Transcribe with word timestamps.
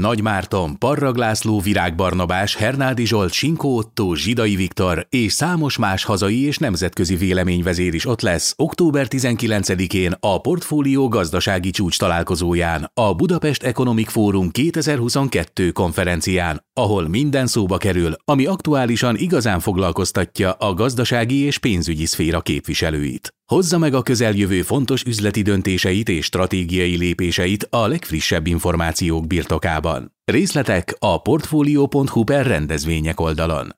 Nagy 0.00 0.22
Márton, 0.22 0.78
Parrag 0.78 1.16
László, 1.16 1.60
Virág 1.60 1.94
Barnabás, 1.94 2.54
Hernádi 2.54 3.06
Zsolt, 3.06 3.32
Sinkó 3.32 3.76
Otto, 3.76 4.14
Zsidai 4.14 4.56
Viktor 4.56 5.06
és 5.10 5.32
számos 5.32 5.78
más 5.78 6.04
hazai 6.04 6.46
és 6.46 6.58
nemzetközi 6.58 7.16
véleményvezér 7.16 7.94
is 7.94 8.06
ott 8.06 8.20
lesz 8.20 8.54
október 8.56 9.06
19-én 9.10 10.14
a 10.20 10.40
Portfólió 10.40 11.08
gazdasági 11.08 11.70
csúcs 11.70 11.98
találkozóján, 11.98 12.90
a 12.94 13.14
Budapest 13.14 13.62
Economic 13.62 14.10
Forum 14.10 14.50
2022 14.50 15.70
konferencián, 15.70 16.65
ahol 16.76 17.08
minden 17.08 17.46
szóba 17.46 17.76
kerül, 17.76 18.12
ami 18.24 18.46
aktuálisan 18.46 19.16
igazán 19.16 19.60
foglalkoztatja 19.60 20.52
a 20.52 20.74
gazdasági 20.74 21.36
és 21.44 21.58
pénzügyi 21.58 22.06
szféra 22.06 22.40
képviselőit. 22.40 23.28
Hozza 23.52 23.78
meg 23.78 23.94
a 23.94 24.02
közeljövő 24.02 24.62
fontos 24.62 25.02
üzleti 25.02 25.42
döntéseit 25.42 26.08
és 26.08 26.24
stratégiai 26.24 26.96
lépéseit 26.96 27.66
a 27.70 27.86
legfrissebb 27.86 28.46
információk 28.46 29.26
birtokában. 29.26 30.12
Részletek 30.24 30.96
a 30.98 31.20
portfolio.hu 31.22 32.24
per 32.24 32.46
rendezvények 32.46 33.20
oldalon. 33.20 33.76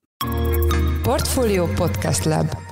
Portfolio 1.02 1.66
Podcast 1.66 2.24
Lab 2.24 2.67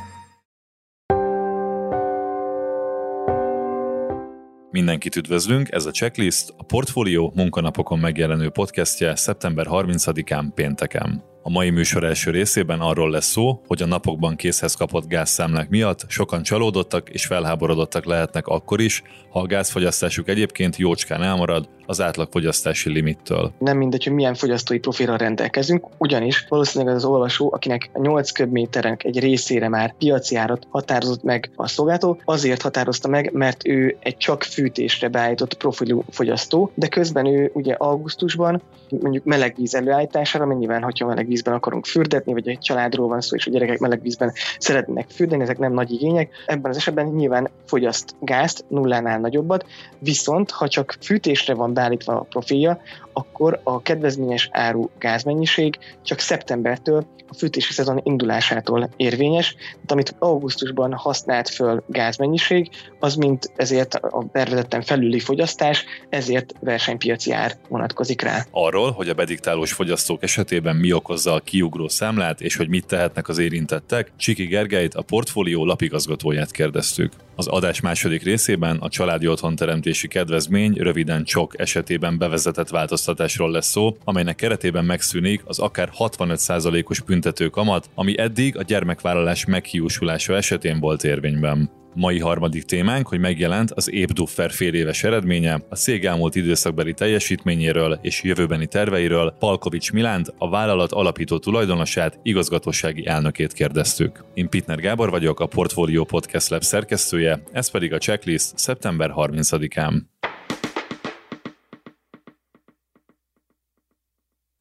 Mindenkit 4.76 5.16
üdvözlünk, 5.16 5.70
ez 5.70 5.86
a 5.86 5.90
Checklist, 5.90 6.54
a 6.56 6.62
Portfolio 6.62 7.32
munkanapokon 7.34 7.98
megjelenő 7.98 8.50
podcastje 8.50 9.14
szeptember 9.14 9.66
30-án 9.70 10.46
pénteken. 10.54 11.35
A 11.46 11.50
mai 11.50 11.70
műsor 11.70 12.04
első 12.04 12.30
részében 12.30 12.80
arról 12.80 13.10
lesz 13.10 13.26
szó, 13.26 13.60
hogy 13.66 13.82
a 13.82 13.86
napokban 13.86 14.36
készhez 14.36 14.74
kapott 14.74 15.08
gázszámlák 15.08 15.68
miatt 15.68 16.04
sokan 16.08 16.42
csalódottak 16.42 17.08
és 17.08 17.26
felháborodottak 17.26 18.04
lehetnek 18.04 18.46
akkor 18.46 18.80
is, 18.80 19.02
ha 19.30 19.40
a 19.40 19.46
gázfogyasztásuk 19.46 20.28
egyébként 20.28 20.76
jócskán 20.76 21.22
elmarad 21.22 21.68
az 21.86 22.00
átlagfogyasztási 22.00 22.90
limittől. 22.90 23.52
Nem 23.58 23.76
mindegy, 23.76 24.04
hogy 24.04 24.12
milyen 24.12 24.34
fogyasztói 24.34 24.78
profilra 24.78 25.16
rendelkezünk, 25.16 25.86
ugyanis 25.98 26.46
valószínűleg 26.48 26.94
az 26.94 27.04
olvasó, 27.04 27.52
akinek 27.52 27.90
8 27.94 28.30
köbméterek 28.30 29.04
egy 29.04 29.18
részére 29.18 29.68
már 29.68 29.94
piaci 29.98 30.36
árat 30.36 30.66
határozott 30.70 31.22
meg 31.22 31.50
a 31.56 31.68
szolgáltató, 31.68 32.20
azért 32.24 32.62
határozta 32.62 33.08
meg, 33.08 33.32
mert 33.32 33.66
ő 33.66 33.96
egy 34.00 34.16
csak 34.16 34.42
fűtésre 34.42 35.08
beállított 35.08 35.54
profilú 35.54 36.04
fogyasztó, 36.10 36.70
de 36.74 36.88
közben 36.88 37.26
ő 37.26 37.50
ugye 37.54 37.74
augusztusban 37.74 38.62
mondjuk 38.88 39.24
melegvíz 39.24 39.74
előállítására, 39.74 40.46
mennyiben, 40.46 40.82
hogyha 40.82 41.06
melegvízben 41.36 41.54
akarunk 41.54 41.86
fürdetni, 41.86 42.32
vagy 42.32 42.48
egy 42.48 42.58
családról 42.58 43.08
van 43.08 43.20
szó, 43.20 43.36
és 43.36 43.46
a 43.46 43.50
gyerekek 43.50 43.78
melegvízben 43.78 44.32
szeretnének 44.58 45.08
fürdeni, 45.10 45.42
ezek 45.42 45.58
nem 45.58 45.72
nagy 45.72 45.90
igények. 45.90 46.30
Ebben 46.46 46.70
az 46.70 46.76
esetben 46.76 47.06
nyilván 47.06 47.50
fogyaszt 47.66 48.14
gázt, 48.20 48.64
nullánál 48.68 49.20
nagyobbat, 49.20 49.66
viszont 49.98 50.50
ha 50.50 50.68
csak 50.68 50.96
fűtésre 51.00 51.54
van 51.54 51.74
beállítva 51.74 52.20
a 52.20 52.26
profilja, 52.28 52.80
akkor 53.16 53.60
a 53.62 53.82
kedvezményes 53.82 54.48
áru 54.52 54.88
gázmennyiség 54.98 55.78
csak 56.02 56.18
szeptembertől 56.18 57.06
a 57.28 57.34
fűtési 57.34 57.72
szezon 57.72 58.00
indulásától 58.02 58.90
érvényes, 58.96 59.54
tehát 59.54 59.90
amit 59.90 60.14
augusztusban 60.18 60.92
használt 60.92 61.48
föl 61.48 61.84
gázmennyiség, 61.86 62.70
az 63.00 63.14
mint 63.14 63.52
ezért 63.56 63.94
a 63.94 64.26
tervezetten 64.32 64.82
felüli 64.82 65.20
fogyasztás, 65.20 65.84
ezért 66.08 66.54
versenypiaci 66.60 67.32
ár 67.32 67.56
vonatkozik 67.68 68.22
rá. 68.22 68.44
Arról, 68.50 68.90
hogy 68.90 69.08
a 69.08 69.14
bediktálós 69.14 69.72
fogyasztók 69.72 70.22
esetében 70.22 70.76
mi 70.76 70.92
okozza 70.92 71.32
a 71.32 71.40
kiugró 71.40 71.88
számlát, 71.88 72.40
és 72.40 72.56
hogy 72.56 72.68
mit 72.68 72.86
tehetnek 72.86 73.28
az 73.28 73.38
érintettek, 73.38 74.12
Csiki 74.16 74.46
Gergelyt, 74.46 74.94
a 74.94 75.02
portfólió 75.02 75.64
lapigazgatóját 75.64 76.50
kérdeztük. 76.50 77.12
Az 77.38 77.46
adás 77.46 77.80
második 77.80 78.22
részében 78.22 78.76
a 78.76 78.88
családi 78.88 79.28
otthonteremtési 79.28 80.08
kedvezmény 80.08 80.72
röviden 80.72 81.24
csok 81.24 81.60
esetében 81.60 82.18
bevezetett 82.18 82.68
változtatásról 83.06 83.50
lesz 83.50 83.70
szó, 83.70 83.96
amelynek 84.04 84.36
keretében 84.36 84.84
megszűnik 84.84 85.42
az 85.44 85.58
akár 85.58 85.90
65%-os 85.98 87.00
büntető 87.00 87.48
kamat, 87.48 87.90
ami 87.94 88.18
eddig 88.18 88.56
a 88.56 88.62
gyermekvállalás 88.62 89.44
meghiúsulása 89.44 90.36
esetén 90.36 90.80
volt 90.80 91.04
érvényben. 91.04 91.70
Mai 91.94 92.18
harmadik 92.18 92.64
témánk, 92.64 93.08
hogy 93.08 93.18
megjelent 93.18 93.70
az 93.70 93.90
Épduffer 93.90 94.50
fél 94.50 94.74
éves 94.74 95.04
eredménye, 95.04 95.60
a 95.68 95.74
cég 95.74 96.04
elmúlt 96.04 96.34
időszakbeli 96.34 96.92
teljesítményéről 96.92 97.98
és 98.02 98.22
jövőbeni 98.22 98.66
terveiről 98.66 99.34
Palkovics 99.38 99.92
Milánt, 99.92 100.34
a 100.38 100.48
vállalat 100.48 100.92
alapító 100.92 101.38
tulajdonosát, 101.38 102.18
igazgatósági 102.22 103.06
elnökét 103.06 103.52
kérdeztük. 103.52 104.24
Én 104.34 104.48
Pitner 104.48 104.80
Gábor 104.80 105.10
vagyok, 105.10 105.40
a 105.40 105.46
Portfolio 105.46 106.04
Podcast 106.04 106.48
Lab 106.48 106.62
szerkesztője, 106.62 107.42
ez 107.52 107.70
pedig 107.70 107.92
a 107.92 107.98
checklist 107.98 108.58
szeptember 108.58 109.12
30-án. 109.16 110.00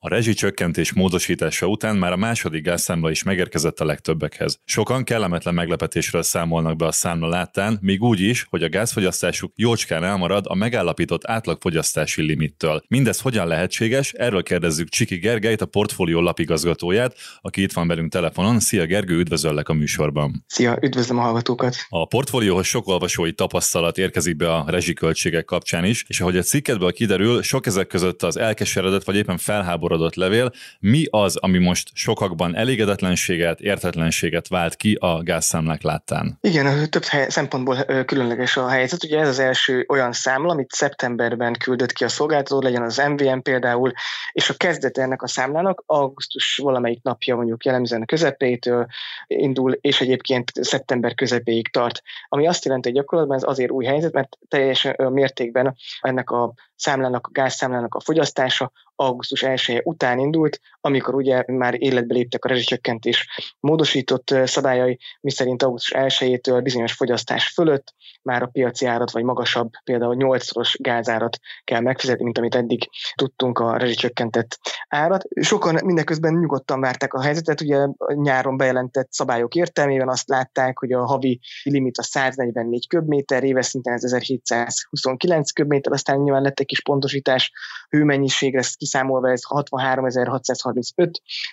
A 0.06 0.08
rezsicsökkentés 0.08 0.94
módosítása 0.94 1.68
után 1.68 1.96
már 1.96 2.12
a 2.12 2.16
második 2.16 2.64
gázszámla 2.64 3.12
is 3.12 3.24
megérkezett 3.24 3.80
a 3.80 3.86
legtöbbekhez. 3.86 4.60
Sokan 4.66 5.04
kellemetlen 5.04 5.54
meglepetésről 5.54 6.22
számolnak 6.24 6.76
be 6.76 6.86
a 6.86 6.92
számla 6.92 7.28
láttán, 7.28 7.78
még 7.82 8.04
úgy 8.04 8.20
is, 8.20 8.46
hogy 8.50 8.64
a 8.64 8.70
gázfogyasztásuk 8.70 9.52
jócskán 9.56 10.04
elmarad 10.04 10.46
a 10.48 10.56
megállapított 10.56 11.28
átlagfogyasztási 11.28 12.22
limittől. 12.22 12.82
Mindez 12.88 13.20
hogyan 13.20 13.48
lehetséges? 13.48 14.12
Erről 14.12 14.44
kérdezzük 14.44 14.90
Csiki 14.90 15.18
Gergelyt, 15.18 15.62
a 15.62 15.66
portfólió 15.66 16.20
lapigazgatóját, 16.20 17.16
aki 17.42 17.62
itt 17.62 17.74
van 17.74 17.88
velünk 17.88 18.12
telefonon. 18.12 18.60
Szia 18.60 18.86
Gergő, 18.86 19.18
üdvözöllek 19.18 19.70
a 19.70 19.74
műsorban. 19.74 20.44
Szia, 20.48 20.78
üdvözlöm 20.82 21.18
a 21.18 21.22
hallgatókat. 21.22 21.76
A 21.90 22.06
portfólióhoz 22.06 22.66
sok 22.66 22.88
olvasói 22.88 23.34
tapasztalat 23.34 23.98
érkezik 23.98 24.36
be 24.36 24.54
a 24.54 24.64
rezsiköltségek 24.68 25.46
kapcsán 25.46 25.86
is, 25.86 26.06
és 26.08 26.22
ahogy 26.22 26.38
a 26.38 26.42
cikkedből 26.42 26.94
kiderül, 26.94 27.42
sok 27.42 27.66
ezek 27.66 27.88
között 27.88 28.24
az 28.24 28.38
elkeseredett 28.38 29.04
vagy 29.04 29.16
éppen 29.16 29.38
felháborodott 29.38 29.94
felháborodott 29.96 30.16
levél. 30.16 30.52
Mi 30.80 31.06
az, 31.10 31.36
ami 31.36 31.58
most 31.58 31.90
sokakban 31.94 32.56
elégedetlenséget, 32.56 33.60
értetlenséget 33.60 34.48
vált 34.48 34.76
ki 34.76 34.98
a 35.00 35.24
gázszámlák 35.24 35.82
láttán? 35.82 36.38
Igen, 36.42 36.90
több 36.90 37.04
hely, 37.04 37.30
szempontból 37.30 37.84
különleges 38.06 38.58
a 38.58 38.68
helyzet. 38.68 39.04
Ugye 39.04 39.20
ez 39.20 39.28
az 39.28 39.40
első 39.40 39.86
olyan 39.88 40.12
számla, 40.12 40.52
amit 40.52 40.72
szeptemberben 40.72 41.54
küldött 41.54 41.92
ki 41.92 42.04
a 42.04 42.10
szolgáltató, 42.10 42.62
legyen 42.62 42.82
az 42.82 43.02
MVM 43.10 43.40
például, 43.40 43.92
és 44.32 44.50
a 44.50 44.54
kezdet 44.58 44.98
ennek 44.98 45.22
a 45.22 45.28
számlának 45.28 45.84
augusztus 45.86 46.58
valamelyik 46.64 47.04
napja 47.04 47.36
mondjuk 47.36 47.66
jellemzően 47.66 48.02
a 48.02 48.06
közepétől 48.06 48.86
indul, 49.28 49.78
és 49.82 50.02
egyébként 50.02 50.52
szeptember 50.54 51.16
közepéig 51.16 51.72
tart. 51.72 52.02
Ami 52.30 52.48
azt 52.48 52.66
jelenti, 52.66 52.90
hogy 52.90 52.98
gyakorlatban 52.98 53.38
ez 53.38 53.44
azért 53.44 53.72
új 53.72 53.86
helyzet, 53.86 54.14
mert 54.14 54.38
teljes 54.48 54.88
mértékben 54.98 55.76
ennek 56.02 56.30
a 56.30 56.54
számlának, 56.76 57.28
a 57.28 57.32
gázszámlának 57.32 57.96
a 57.96 58.00
fogyasztása 58.00 58.72
augusztus 58.96 59.44
1 59.44 59.82
után 59.84 60.20
indult, 60.20 60.60
amikor 60.82 61.16
ugye 61.16 61.44
már 61.48 61.76
életbe 61.78 62.14
léptek 62.14 62.46
a 62.46 62.48
rezsicsökkentés 62.48 63.28
módosított 63.60 64.36
szabályai, 64.44 65.00
miszerint 65.22 65.64
augusztus 65.64 65.94
1-től 65.98 66.60
bizonyos 66.64 66.94
fogyasztás 66.94 67.48
fölött 67.48 67.94
már 68.22 68.42
a 68.42 68.46
piaci 68.48 68.86
árat, 68.86 69.12
vagy 69.12 69.24
magasabb, 69.24 69.70
például 69.84 70.16
8-szoros 70.20 70.76
gázárat 70.78 71.38
kell 71.64 71.80
megfizetni, 71.80 72.24
mint 72.24 72.38
amit 72.38 72.56
eddig 72.56 72.90
tudtunk 73.16 73.60
a 73.60 73.78
rezsicsökkentett 73.78 74.60
árat. 74.88 75.24
Sokan 75.42 75.80
mindeközben 75.86 76.34
nyugodtan 76.34 76.82
várták 76.82 77.14
a 77.14 77.22
helyzetet, 77.22 77.62
ugye 77.62 77.88
nyáron 78.14 78.58
bejelentett 78.58 79.12
szabályok 79.12 79.56
értelmében 79.56 80.10
azt 80.10 80.28
látták, 80.28 80.78
hogy 80.78 80.92
a 80.92 81.06
havi 81.06 81.40
limit 81.64 81.98
a 81.98 82.04
144 82.04 82.88
köbméter, 82.88 83.44
éves 83.44 83.66
szinten 83.66 83.94
ez 83.94 84.04
1729 84.04 85.52
köbméter, 85.52 85.94
aztán 85.94 86.20
nyilván 86.20 86.42
lett 86.42 86.60
egy 86.66 86.72
kis 86.72 86.82
pontosítás 86.82 87.52
hőmennyiségre, 87.90 88.64
kiszámolva 88.78 89.32
ez 89.32 89.42
63.635 89.50 91.12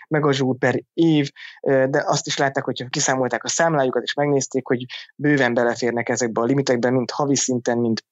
megazsúl 0.08 0.56
per 0.58 0.82
év, 0.94 1.30
de 1.62 2.02
azt 2.06 2.26
is 2.26 2.36
látták, 2.36 2.64
hogyha 2.64 2.88
kiszámolták 2.88 3.44
a 3.44 3.48
számlájukat, 3.48 4.02
és 4.02 4.14
megnézték, 4.14 4.66
hogy 4.66 4.84
bőven 5.16 5.54
beleférnek 5.54 6.08
ezekbe 6.08 6.40
a 6.40 6.44
limitekbe, 6.44 6.90
mint 6.90 7.10
havi 7.10 7.36
szinten, 7.36 7.78
mint 7.78 8.04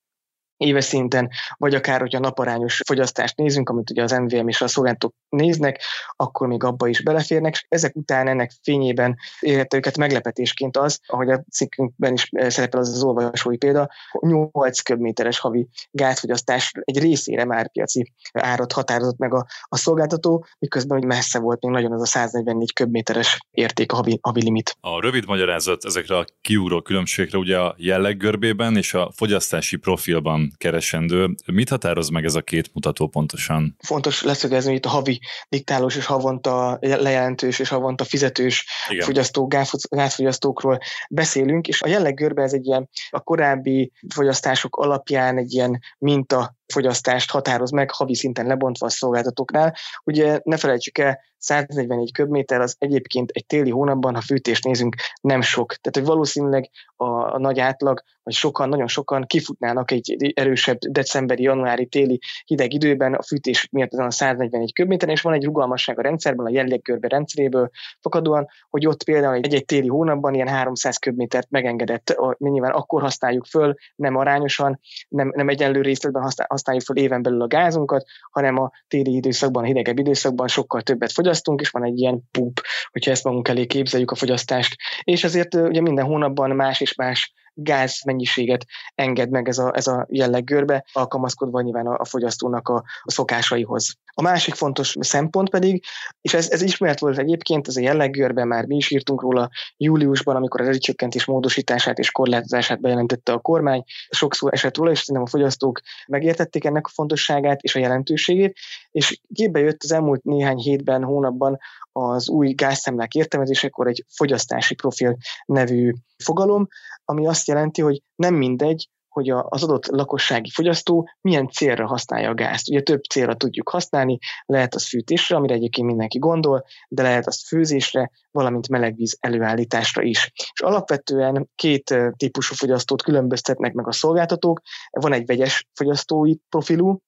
éves 0.61 0.85
szinten, 0.85 1.29
vagy 1.57 1.75
akár, 1.75 2.01
hogyha 2.01 2.19
naparányos 2.19 2.81
fogyasztást 2.87 3.37
nézünk, 3.37 3.69
amit 3.69 3.91
ugye 3.91 4.03
az 4.03 4.11
MVM 4.11 4.49
és 4.49 4.61
a 4.61 4.69
szolgáltatók 4.69 5.15
néznek, 5.29 5.81
akkor 6.17 6.49
még 6.49 6.65
abba 6.65 6.89
is 6.89 7.03
beleférnek. 7.03 7.53
És 7.53 7.65
ezek 7.69 7.97
után 7.97 8.29
ennek 8.29 8.53
fényében 8.63 9.17
érte 9.41 9.77
őket 9.77 9.97
meglepetésként 9.97 10.77
az, 10.77 10.99
ahogy 11.07 11.31
a 11.31 11.45
cikkünkben 11.53 12.13
is 12.13 12.31
szerepel 12.33 12.81
az 12.81 12.89
az 12.89 13.03
olvasói 13.03 13.57
példa, 13.57 13.89
8 14.21 14.81
köbméteres 14.81 15.39
havi 15.39 15.69
gázfogyasztás 15.91 16.73
egy 16.81 16.99
részére 16.99 17.45
már 17.45 17.71
piaci 17.71 18.13
árat 18.33 18.73
határozott 18.73 19.19
meg 19.19 19.35
a, 19.35 19.47
a 19.63 19.77
szolgáltató, 19.77 20.47
miközben 20.59 20.99
hogy 20.99 21.07
messze 21.07 21.39
volt 21.39 21.63
még 21.63 21.73
nagyon 21.73 21.93
az 21.93 22.01
a 22.03 22.07
144 22.07 22.73
köbméteres 22.73 23.39
érték 23.51 23.93
a 23.93 23.97
havi, 23.97 24.19
havi 24.23 24.43
limit. 24.43 24.77
A 24.81 25.01
rövid 25.01 25.27
magyarázat 25.27 25.85
ezekre 25.85 26.17
a 26.17 26.25
kiugró 26.41 26.83
különbségre 26.83 27.39
ugye 27.39 27.59
a 27.59 27.75
jelleggörbében 27.79 28.77
és 28.77 28.95
a 28.95 29.11
fogyasztási 29.15 29.77
profilban 29.77 30.50
keresendő. 30.57 31.35
Mit 31.47 31.69
határoz 31.69 32.09
meg 32.09 32.25
ez 32.25 32.35
a 32.35 32.41
két 32.41 32.71
mutató 32.75 33.09
pontosan? 33.09 33.77
Fontos 33.79 34.23
leszögezni, 34.23 34.69
hogy 34.69 34.79
itt 34.79 34.85
a 34.85 34.89
havi 34.89 35.21
diktálós 35.49 35.97
és 35.97 36.07
havonta 36.07 36.79
lejelentős 36.81 37.59
és 37.59 37.69
havonta 37.69 38.05
fizetős 38.05 38.67
Igen. 38.89 39.05
fogyasztó, 39.05 39.49
gázfogyasztókról 39.91 40.79
beszélünk, 41.11 41.69
és 41.69 41.83
a 41.83 41.89
jelleggörbe 41.89 42.43
ez 42.43 42.53
egy 42.53 42.67
ilyen 42.67 42.89
a 43.11 43.21
korábbi 43.21 43.93
fogyasztások 44.15 44.77
alapján 44.77 45.39
egy 45.39 45.53
ilyen 45.53 45.81
minta 45.99 46.59
fogyasztást 46.71 47.31
határoz 47.31 47.71
meg 47.71 47.91
havi 47.91 48.15
szinten 48.15 48.47
lebontva 48.47 48.87
a 48.87 48.91
szolgáltatóknál. 48.91 49.75
Ugye 50.05 50.41
ne 50.45 50.57
felejtsük 50.57 50.99
el, 50.99 51.19
144 51.41 52.13
köbméter 52.13 52.61
az 52.61 52.77
egyébként 52.79 53.31
egy 53.31 53.47
téli 53.47 53.71
hónapban, 53.71 54.15
ha 54.15 54.21
fűtést 54.21 54.65
nézünk, 54.65 54.95
nem 55.21 55.41
sok. 55.41 55.75
Tehát, 55.75 55.97
hogy 55.97 56.05
valószínűleg 56.05 56.71
a, 56.97 57.05
a 57.35 57.39
nagy 57.39 57.59
átlag, 57.59 58.03
vagy 58.23 58.35
sokan, 58.35 58.69
nagyon 58.69 58.87
sokan 58.87 59.27
kifutnának 59.27 59.91
egy 59.91 60.33
erősebb 60.35 60.79
decemberi, 60.79 61.43
januári, 61.43 61.87
téli 61.87 62.21
hideg 62.45 62.73
időben 62.73 63.15
a 63.15 63.23
fűtés 63.23 63.69
miatt 63.71 63.93
ezen 63.93 64.07
a 64.07 64.11
144 64.11 64.73
köbméteren, 64.73 65.15
és 65.15 65.21
van 65.21 65.33
egy 65.33 65.45
rugalmasság 65.45 65.99
a 65.99 66.03
rendszerben, 66.03 66.47
a 66.47 66.51
jelleggörbe 66.51 67.09
rendszeréből 67.09 67.71
fakadóan, 68.01 68.47
hogy 68.71 68.87
ott 68.87 69.05
például 69.05 69.35
egy-egy 69.35 69.65
téli 69.65 69.89
hónapban 69.89 70.35
ilyen 70.35 70.49
300 70.49 70.97
köbmétert 70.97 71.51
megengedett, 71.51 72.17
nyilván 72.39 72.73
akkor 72.73 73.03
használjuk 73.03 73.47
föl, 73.47 73.75
nem 73.97 74.17
arányosan, 74.17 74.81
nem, 75.09 75.33
nem 75.35 75.49
egyenlő 75.49 75.81
részletben 75.81 76.23
használjuk 76.61 76.85
föl 76.85 76.97
éven 76.97 77.23
belül 77.23 77.43
a 77.43 77.47
gázunkat, 77.47 78.07
hanem 78.31 78.59
a 78.59 78.71
téli 78.89 79.15
időszakban, 79.15 79.63
a 79.63 79.67
hidegebb 79.67 79.99
időszakban 79.99 80.49
sokkal 80.49 80.83
többet 80.83 81.13
fogyasztunk, 81.13 81.61
és 81.61 81.71
van 81.71 81.85
egy 81.85 81.99
ilyen 81.99 82.23
pup, 82.31 82.61
hogyha 82.91 83.11
ezt 83.11 83.25
magunk 83.25 83.49
elé 83.49 83.67
képzeljük 83.67 84.11
a 84.11 84.15
fogyasztást. 84.15 84.77
És 85.03 85.25
azért 85.25 85.55
ugye 85.55 85.81
minden 85.81 86.05
hónapban 86.05 86.51
más 86.51 86.81
és 86.81 86.95
más 86.95 87.33
gáz 87.63 88.01
mennyiséget 88.05 88.67
enged 88.95 89.31
meg 89.31 89.49
ez 89.49 89.59
a, 89.59 89.73
ez 89.75 89.87
a 89.87 90.07
jelleggörbe, 90.09 90.85
alkalmazkodva 90.93 91.61
nyilván 91.61 91.87
a, 91.87 91.97
a 91.99 92.05
fogyasztónak 92.05 92.69
a, 92.69 92.85
a 93.03 93.11
szokásaihoz. 93.11 93.95
A 94.15 94.23
másik 94.23 94.55
fontos 94.55 94.97
szempont 95.01 95.51
pedig, 95.51 95.85
és 96.21 96.35
ez, 96.35 96.51
ez 96.51 96.63
ismert 96.63 96.99
volt 96.99 97.19
egyébként, 97.19 97.69
ez 97.69 97.77
a 97.77 97.81
jelleggörben 97.81 98.47
már 98.47 98.67
mi 98.67 98.77
is 98.77 98.91
írtunk 98.91 99.23
róla 99.23 99.51
júliusban, 99.77 100.37
amikor 100.37 100.61
az 100.61 100.67
rezsicsökkentés 100.67 101.25
módosítását 101.25 101.99
és 101.99 102.11
korlátozását 102.11 102.81
bejelentette 102.81 103.33
a 103.33 103.39
kormány, 103.39 103.85
sokszor 104.11 104.53
esett 104.53 104.77
róla, 104.77 104.91
és 104.91 104.99
szerintem 104.99 105.23
a 105.23 105.31
fogyasztók 105.31 105.81
megértették 106.07 106.65
ennek 106.65 106.87
a 106.87 106.91
fontosságát 106.95 107.61
és 107.61 107.75
a 107.75 107.79
jelentőségét, 107.79 108.57
és 108.91 109.21
képbe 109.35 109.61
jött 109.61 109.83
az 109.83 109.93
elmúlt 109.93 110.23
néhány 110.23 110.59
hétben, 110.59 111.05
hónapban 111.05 111.59
az 111.93 112.29
új 112.29 112.53
gázszemlák 112.53 113.15
értelmezésekor 113.15 113.87
egy 113.87 114.05
fogyasztási 114.09 114.75
profil 114.75 115.17
nevű 115.47 115.93
fogalom, 116.25 116.69
ami 117.05 117.27
azt 117.27 117.49
jelenti, 117.51 117.83
hogy 117.83 118.03
nem 118.15 118.35
mindegy, 118.35 118.89
hogy 119.09 119.31
az 119.31 119.63
adott 119.63 119.87
lakossági 119.87 120.51
fogyasztó 120.51 121.09
milyen 121.21 121.49
célra 121.49 121.87
használja 121.87 122.31
a 122.31 122.35
gázt. 122.35 122.69
Ugye 122.69 122.81
több 122.81 123.03
célra 123.03 123.35
tudjuk 123.35 123.69
használni, 123.69 124.19
lehet 124.47 124.75
az 124.75 124.89
fűtésre, 124.89 125.37
amire 125.37 125.55
egyébként 125.55 125.87
mindenki 125.87 126.19
gondol, 126.19 126.65
de 126.89 127.03
lehet 127.03 127.27
az 127.27 127.47
főzésre, 127.47 128.11
valamint 128.31 128.69
melegvíz 128.69 129.17
előállításra 129.21 130.03
is. 130.03 130.33
És 130.35 130.61
alapvetően 130.61 131.51
két 131.55 131.95
típusú 132.17 132.55
fogyasztót 132.55 133.03
különböztetnek 133.03 133.73
meg 133.73 133.87
a 133.87 133.93
szolgáltatók. 133.93 134.61
Van 134.91 135.13
egy 135.13 135.27
vegyes 135.27 135.67
fogyasztói 135.75 136.35
profilú, 136.49 136.99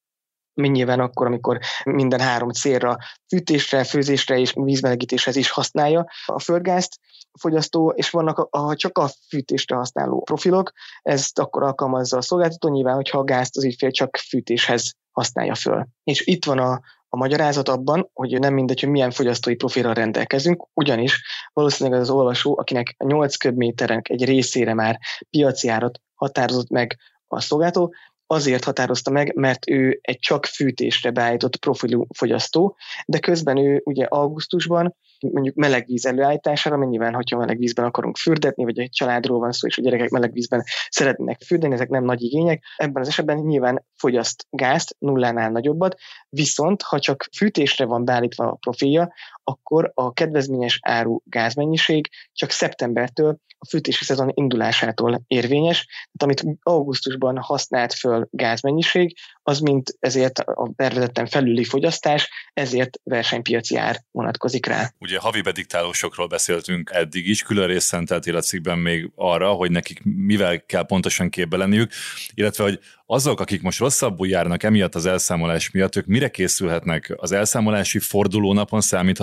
nyilván 0.55 1.01
akkor, 1.01 1.27
amikor 1.27 1.59
minden 1.85 2.21
három 2.21 2.51
célra, 2.51 2.97
fűtésre, 3.29 3.85
főzésre 3.85 4.39
és 4.39 4.53
vízmelegítéshez 4.57 5.37
is 5.37 5.51
használja 5.51 6.07
a 6.27 6.41
földgázt 6.41 6.99
a 7.33 7.39
fogyasztó, 7.39 7.93
és 7.97 8.11
vannak 8.11 8.39
a, 8.39 8.49
a, 8.51 8.75
csak 8.75 8.99
a 8.99 9.11
fűtésre 9.29 9.77
használó 9.77 10.21
profilok, 10.21 10.73
ezt 11.03 11.39
akkor 11.39 11.63
alkalmazza 11.63 12.17
a 12.17 12.23
szolgáltató, 12.23 12.69
nyilván, 12.69 12.95
hogyha 12.95 13.19
a 13.19 13.25
gázt 13.25 13.57
az 13.57 13.65
ügyfél 13.65 13.91
csak 13.91 14.17
fűtéshez 14.17 14.93
használja 15.11 15.55
föl. 15.55 15.87
És 16.05 16.27
itt 16.27 16.45
van 16.45 16.59
a, 16.59 16.81
a 17.09 17.17
magyarázat 17.17 17.69
abban, 17.69 18.11
hogy 18.13 18.39
nem 18.39 18.55
mindegy, 18.55 18.81
hogy 18.81 18.89
milyen 18.89 19.11
fogyasztói 19.11 19.55
profilra 19.55 19.93
rendelkezünk, 19.93 20.67
ugyanis 20.75 21.23
valószínűleg 21.53 22.01
az 22.01 22.11
olvasó, 22.11 22.59
akinek 22.59 22.95
8 23.05 23.37
köbméterek 23.37 24.09
egy 24.09 24.25
részére 24.25 24.75
már 24.75 24.99
piaci 25.31 25.69
árat 25.69 26.01
határozott 26.15 26.69
meg 26.69 26.97
a 27.27 27.41
szolgáltató, 27.41 27.95
azért 28.33 28.65
határozta 28.65 29.11
meg, 29.11 29.35
mert 29.35 29.71
ő 29.71 29.99
egy 30.03 30.19
csak 30.19 30.47
fűtésre 30.47 31.11
beállított 31.11 31.57
profilú 31.57 32.07
fogyasztó, 32.15 32.77
de 33.07 33.19
közben 33.19 33.57
ő 33.57 33.81
ugye 33.85 34.05
augusztusban 34.05 34.95
mondjuk 35.31 35.55
meleg 35.55 35.87
víz 35.87 36.07
előállítására, 36.07 36.77
mennyiben, 36.77 37.15
hogyha 37.15 37.39
meleg 37.39 37.59
vízben 37.59 37.85
akarunk 37.85 38.17
fürdetni, 38.17 38.65
vagy 38.65 38.79
egy 38.79 38.91
családról 38.91 39.39
van 39.39 39.53
szó, 39.53 39.67
és 39.67 39.79
a 39.79 39.83
gyerekek 39.83 40.11
meleg 40.11 40.33
vízben 40.33 40.63
szeretnének 40.89 41.43
fürdeni, 41.47 41.75
ezek 41.75 41.89
nem 41.89 42.05
nagy 42.05 42.23
igények. 42.23 42.65
Ebben 42.77 43.03
az 43.03 43.09
esetben 43.09 43.37
nyilván 43.37 43.85
fogyaszt 43.97 44.47
gázt, 44.51 44.97
nullánál 44.99 45.51
nagyobbat, 45.51 45.97
viszont 46.29 46.83
ha 46.83 46.99
csak 46.99 47.29
fűtésre 47.37 47.85
van 47.85 48.05
beállítva 48.05 48.45
a 48.45 48.55
profilja, 48.61 49.13
akkor 49.45 49.93
a 49.95 50.13
kedvezményes 50.13 50.79
áru 50.83 51.21
gázmennyiség 51.25 52.09
csak 52.33 52.51
szeptembertől 52.51 53.39
a 53.63 53.67
fűtési 53.69 54.05
szezon 54.05 54.31
indulásától 54.35 55.23
érvényes, 55.27 55.87
tehát 56.17 56.43
amit 56.45 56.59
augusztusban 56.63 57.39
használt 57.39 57.95
föl 57.95 58.29
gázmennyiség, 58.31 59.17
az 59.43 59.59
mint 59.59 59.97
ezért 59.99 60.39
a 60.39 60.73
tervezetten 60.77 61.27
felüli 61.27 61.65
fogyasztás, 61.65 62.31
ezért 62.53 62.99
versenypiaci 63.03 63.77
ár 63.77 64.03
vonatkozik 64.11 64.67
rá. 64.67 64.93
Ugye 64.99 65.19
havi 65.19 65.43
bediktálósokról 65.43 66.27
beszéltünk 66.27 66.91
eddig 66.93 67.29
is, 67.29 67.43
külön 67.43 67.67
részt 67.67 67.87
szenteltél 67.87 68.37
a 68.37 68.41
cikkben 68.41 68.79
még 68.79 69.11
arra, 69.15 69.53
hogy 69.53 69.71
nekik 69.71 70.01
mivel 70.05 70.65
kell 70.65 70.87
pontosan 70.87 71.31
képbe 71.31 71.57
lenniük, 71.57 71.91
illetve 72.35 72.65
hogy 72.65 72.81
azok, 73.07 73.41
akik 73.41 73.63
most 73.63 73.79
rosszabbul 73.79 74.29
járnak 74.29 74.63
emiatt 74.63 74.95
az 74.95 75.07
elszámolás 75.07 75.71
miatt, 75.71 75.97
ők 75.97 76.07
mire 76.07 76.29
készülhetnek? 76.29 77.13
Az 77.17 77.33
elszámolási 77.33 77.99
fordulónapon 77.99 78.81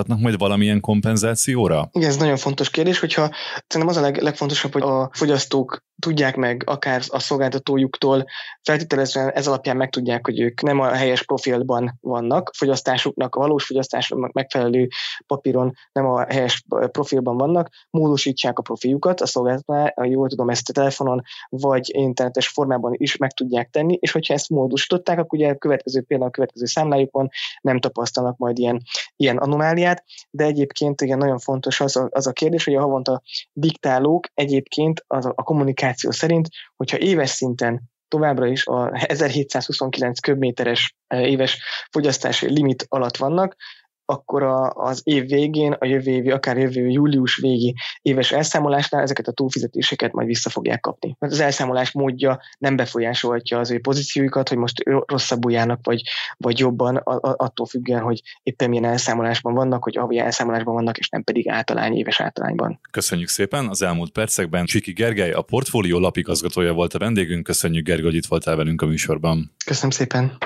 számíthatnak 0.09 0.19
majd 0.19 0.37
valamilyen 0.37 0.79
kompenzációra? 0.79 1.89
Igen, 1.91 2.09
ez 2.09 2.17
nagyon 2.17 2.37
fontos 2.37 2.69
kérdés, 2.69 2.99
hogyha 2.99 3.29
szerintem 3.67 3.87
az 3.87 3.97
a 3.97 4.01
leg, 4.01 4.21
legfontosabb, 4.21 4.73
hogy 4.73 4.81
a 4.81 5.09
fogyasztók 5.13 5.83
tudják 5.99 6.35
meg, 6.35 6.63
akár 6.65 7.01
a 7.07 7.19
szolgáltatójuktól, 7.19 8.25
feltételezően 8.61 9.29
ez 9.29 9.47
alapján 9.47 9.77
megtudják, 9.77 10.25
hogy 10.25 10.39
ők 10.39 10.61
nem 10.61 10.79
a 10.79 10.91
helyes 10.91 11.23
profilban 11.23 11.97
vannak, 12.01 12.51
fogyasztásuknak, 12.57 13.35
a 13.35 13.39
valós 13.39 13.65
fogyasztásuknak 13.65 14.31
megfelelő 14.31 14.87
papíron 15.27 15.73
nem 15.91 16.05
a 16.05 16.25
helyes 16.29 16.63
profilban 16.91 17.37
vannak, 17.37 17.69
módosítsák 17.89 18.59
a 18.59 18.61
profiljukat 18.61 19.21
a 19.21 19.25
szolgáltatónál, 19.25 19.93
jól 20.03 20.29
tudom, 20.29 20.49
ezt 20.49 20.69
a 20.69 20.73
telefonon 20.73 21.21
vagy 21.49 21.89
internetes 21.93 22.47
formában 22.47 22.93
is 22.97 23.17
meg 23.17 23.31
tudják 23.31 23.69
tenni, 23.69 23.97
és 23.99 24.11
hogyha 24.11 24.33
ezt 24.33 24.49
módosították, 24.49 25.19
akkor 25.19 25.39
ugye 25.39 25.49
a 25.49 25.57
következő 25.57 26.01
például 26.01 26.29
a 26.29 26.33
következő 26.33 26.65
számlájukon 26.65 27.29
nem 27.61 27.79
tapasztalnak 27.79 28.37
majd 28.37 28.57
ilyen, 28.57 28.81
ilyen 29.15 29.37
anomáliát, 29.37 29.98
de 30.29 30.43
egyébként 30.43 31.01
igen, 31.01 31.17
nagyon 31.17 31.39
fontos 31.39 31.79
az 31.81 31.95
a, 31.95 32.07
az 32.11 32.27
a 32.27 32.31
kérdés, 32.31 32.63
hogy 32.63 32.75
a 32.75 32.81
havonta 32.81 33.21
diktálók 33.53 34.27
egyébként 34.33 35.03
az 35.07 35.25
a, 35.25 35.33
a 35.35 35.43
kommunikáció 35.43 36.11
szerint, 36.11 36.49
hogyha 36.75 36.97
éves 36.97 37.29
szinten 37.29 37.81
továbbra 38.07 38.47
is 38.47 38.65
a 38.65 38.91
1729 39.07 40.19
köbméteres 40.19 40.95
eh, 41.07 41.29
éves 41.29 41.61
fogyasztási 41.91 42.51
limit 42.51 42.85
alatt 42.87 43.17
vannak, 43.17 43.55
akkor 44.09 44.43
a, 44.43 44.69
az 44.69 45.01
év 45.03 45.27
végén, 45.27 45.71
a 45.71 45.85
jövő 45.85 46.11
évi, 46.11 46.31
akár 46.31 46.57
jövő 46.57 46.87
július 46.87 47.37
végi 47.37 47.75
éves 48.01 48.31
elszámolásnál 48.31 49.01
ezeket 49.01 49.27
a 49.27 49.31
túlfizetéseket 49.31 50.13
majd 50.13 50.27
vissza 50.27 50.49
fogják 50.49 50.79
kapni. 50.79 51.15
Mert 51.19 51.33
az 51.33 51.39
elszámolás 51.39 51.91
módja 51.91 52.41
nem 52.57 52.75
befolyásolhatja 52.75 53.59
az 53.59 53.71
ő 53.71 53.79
pozíciójukat, 53.79 54.49
hogy 54.49 54.57
most 54.57 54.83
rosszabbul 55.05 55.51
járnak, 55.51 55.79
vagy, 55.83 56.01
vagy 56.37 56.59
jobban, 56.59 56.95
attól 56.95 57.65
függően, 57.65 58.01
hogy 58.01 58.21
éppen 58.43 58.69
milyen 58.69 58.85
elszámolásban 58.85 59.53
vannak, 59.53 59.83
hogy 59.83 59.95
havi 59.95 60.17
elszámolásban 60.17 60.73
vannak, 60.73 60.97
és 60.97 61.09
nem 61.09 61.23
pedig 61.23 61.49
általány, 61.49 61.97
éves 61.97 62.19
általányban. 62.19 62.79
Köszönjük 62.91 63.27
szépen! 63.27 63.67
Az 63.67 63.81
elmúlt 63.81 64.11
percekben 64.11 64.65
Csiki 64.65 64.91
Gergely, 64.91 65.31
a 65.31 65.41
portfólió 65.41 65.99
lapigazgatója 65.99 66.73
volt 66.73 66.93
a 66.93 66.99
vendégünk. 66.99 67.43
Köszönjük, 67.43 67.85
Gergely, 67.85 68.05
hogy 68.05 68.15
itt 68.15 68.25
voltál 68.25 68.55
velünk 68.55 68.81
a 68.81 68.85
műsorban. 68.85 69.51
Köszönöm 69.65 69.89
szépen! 69.89 70.37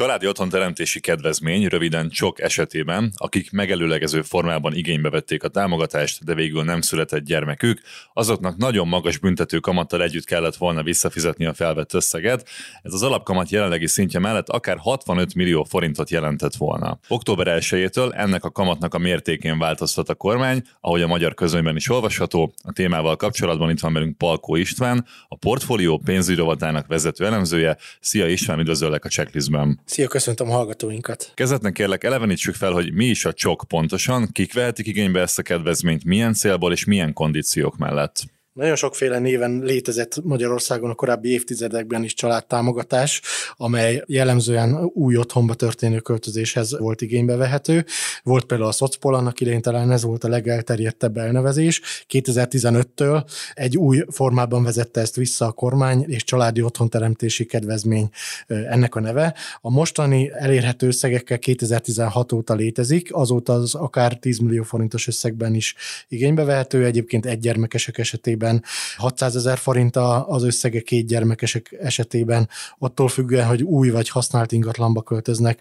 Családi 0.00 0.26
otthonteremtési 0.26 1.00
kedvezmény 1.00 1.66
röviden 1.66 2.10
csok 2.10 2.40
esetében, 2.40 3.12
akik 3.16 3.50
megelőlegező 3.50 4.22
formában 4.22 4.74
igénybe 4.74 5.10
vették 5.10 5.42
a 5.42 5.48
támogatást, 5.48 6.24
de 6.24 6.34
végül 6.34 6.64
nem 6.64 6.80
született 6.80 7.24
gyermekük, 7.24 7.80
azoknak 8.12 8.56
nagyon 8.56 8.88
magas 8.88 9.18
büntető 9.18 9.58
kamattal 9.58 10.02
együtt 10.02 10.24
kellett 10.24 10.56
volna 10.56 10.82
visszafizetni 10.82 11.44
a 11.44 11.54
felvett 11.54 11.94
összeget. 11.94 12.48
Ez 12.82 12.92
az 12.92 13.02
alapkamat 13.02 13.50
jelenlegi 13.50 13.86
szintje 13.86 14.20
mellett 14.20 14.48
akár 14.48 14.76
65 14.78 15.34
millió 15.34 15.64
forintot 15.64 16.10
jelentett 16.10 16.54
volna. 16.54 16.98
Október 17.08 17.46
1 17.46 17.90
ennek 18.10 18.44
a 18.44 18.50
kamatnak 18.50 18.94
a 18.94 18.98
mértékén 18.98 19.58
változtat 19.58 20.08
a 20.08 20.14
kormány, 20.14 20.62
ahogy 20.80 21.02
a 21.02 21.06
magyar 21.06 21.34
közönyben 21.34 21.76
is 21.76 21.90
olvasható. 21.90 22.54
A 22.62 22.72
témával 22.72 23.16
kapcsolatban 23.16 23.70
itt 23.70 23.80
van 23.80 23.92
velünk 23.92 24.16
Palkó 24.16 24.56
István, 24.56 25.06
a 25.28 25.36
portfólió 25.36 25.98
pénzügyi 26.04 26.42
vezető 26.86 27.26
elemzője. 27.26 27.76
Szia 28.00 28.28
István, 28.28 28.58
üdvözöllek 28.58 29.04
a 29.04 29.08
checklistben. 29.08 29.80
Szia, 29.90 30.08
köszöntöm 30.08 30.50
a 30.50 30.52
hallgatóinkat. 30.52 31.32
Kezdetnek 31.34 31.72
kérlek, 31.72 32.04
elevenítsük 32.04 32.54
fel, 32.54 32.72
hogy 32.72 32.92
mi 32.92 33.04
is 33.04 33.24
a 33.24 33.32
csok 33.32 33.64
pontosan, 33.68 34.28
kik 34.32 34.54
vehetik 34.54 34.86
igénybe 34.86 35.20
ezt 35.20 35.38
a 35.38 35.42
kedvezményt, 35.42 36.04
milyen 36.04 36.32
célból 36.32 36.72
és 36.72 36.84
milyen 36.84 37.12
kondíciók 37.12 37.76
mellett. 37.76 38.22
Nagyon 38.52 38.76
sokféle 38.76 39.18
néven 39.18 39.60
létezett 39.62 40.22
Magyarországon 40.22 40.90
a 40.90 40.94
korábbi 40.94 41.28
évtizedekben 41.28 42.04
is 42.04 42.14
családtámogatás, 42.14 43.22
amely 43.56 44.02
jellemzően 44.06 44.84
új 44.84 45.16
otthonba 45.16 45.54
történő 45.54 45.98
költözéshez 45.98 46.78
volt 46.78 47.00
igénybe 47.00 47.36
vehető. 47.36 47.84
Volt 48.22 48.44
például 48.44 48.68
a 48.68 48.72
Szocpol, 48.72 49.14
annak 49.14 49.40
idején 49.40 49.62
talán 49.62 49.90
ez 49.90 50.02
volt 50.02 50.24
a 50.24 50.28
legelterjedtebb 50.28 51.16
elnevezés. 51.16 51.80
2015-től 52.08 53.24
egy 53.54 53.76
új 53.76 54.04
formában 54.08 54.62
vezette 54.62 55.00
ezt 55.00 55.16
vissza 55.16 55.46
a 55.46 55.52
kormány, 55.52 56.04
és 56.08 56.24
családi 56.24 56.62
otthonteremtési 56.62 57.44
kedvezmény 57.44 58.08
ennek 58.46 58.94
a 58.94 59.00
neve. 59.00 59.34
A 59.60 59.70
mostani 59.70 60.30
elérhető 60.34 60.86
összegekkel 60.86 61.38
2016 61.38 62.32
óta 62.32 62.54
létezik, 62.54 63.14
azóta 63.14 63.52
az 63.52 63.74
akár 63.74 64.18
10 64.18 64.38
millió 64.38 64.62
forintos 64.62 65.06
összegben 65.06 65.54
is 65.54 65.74
igénybe 66.08 66.44
vehető, 66.44 66.84
egyébként 66.84 67.26
egy 67.26 67.38
gyermekesek 67.38 67.98
esetében 67.98 68.38
esetében. 68.40 68.62
600 68.96 69.36
ezer 69.36 69.58
forint 69.58 69.96
az 70.26 70.42
összege 70.42 70.80
két 70.80 71.06
gyermekesek 71.06 71.76
esetében, 71.80 72.48
attól 72.78 73.08
függően, 73.08 73.46
hogy 73.46 73.62
új 73.62 73.90
vagy 73.90 74.08
használt 74.08 74.52
ingatlanba 74.52 75.02
költöznek, 75.02 75.60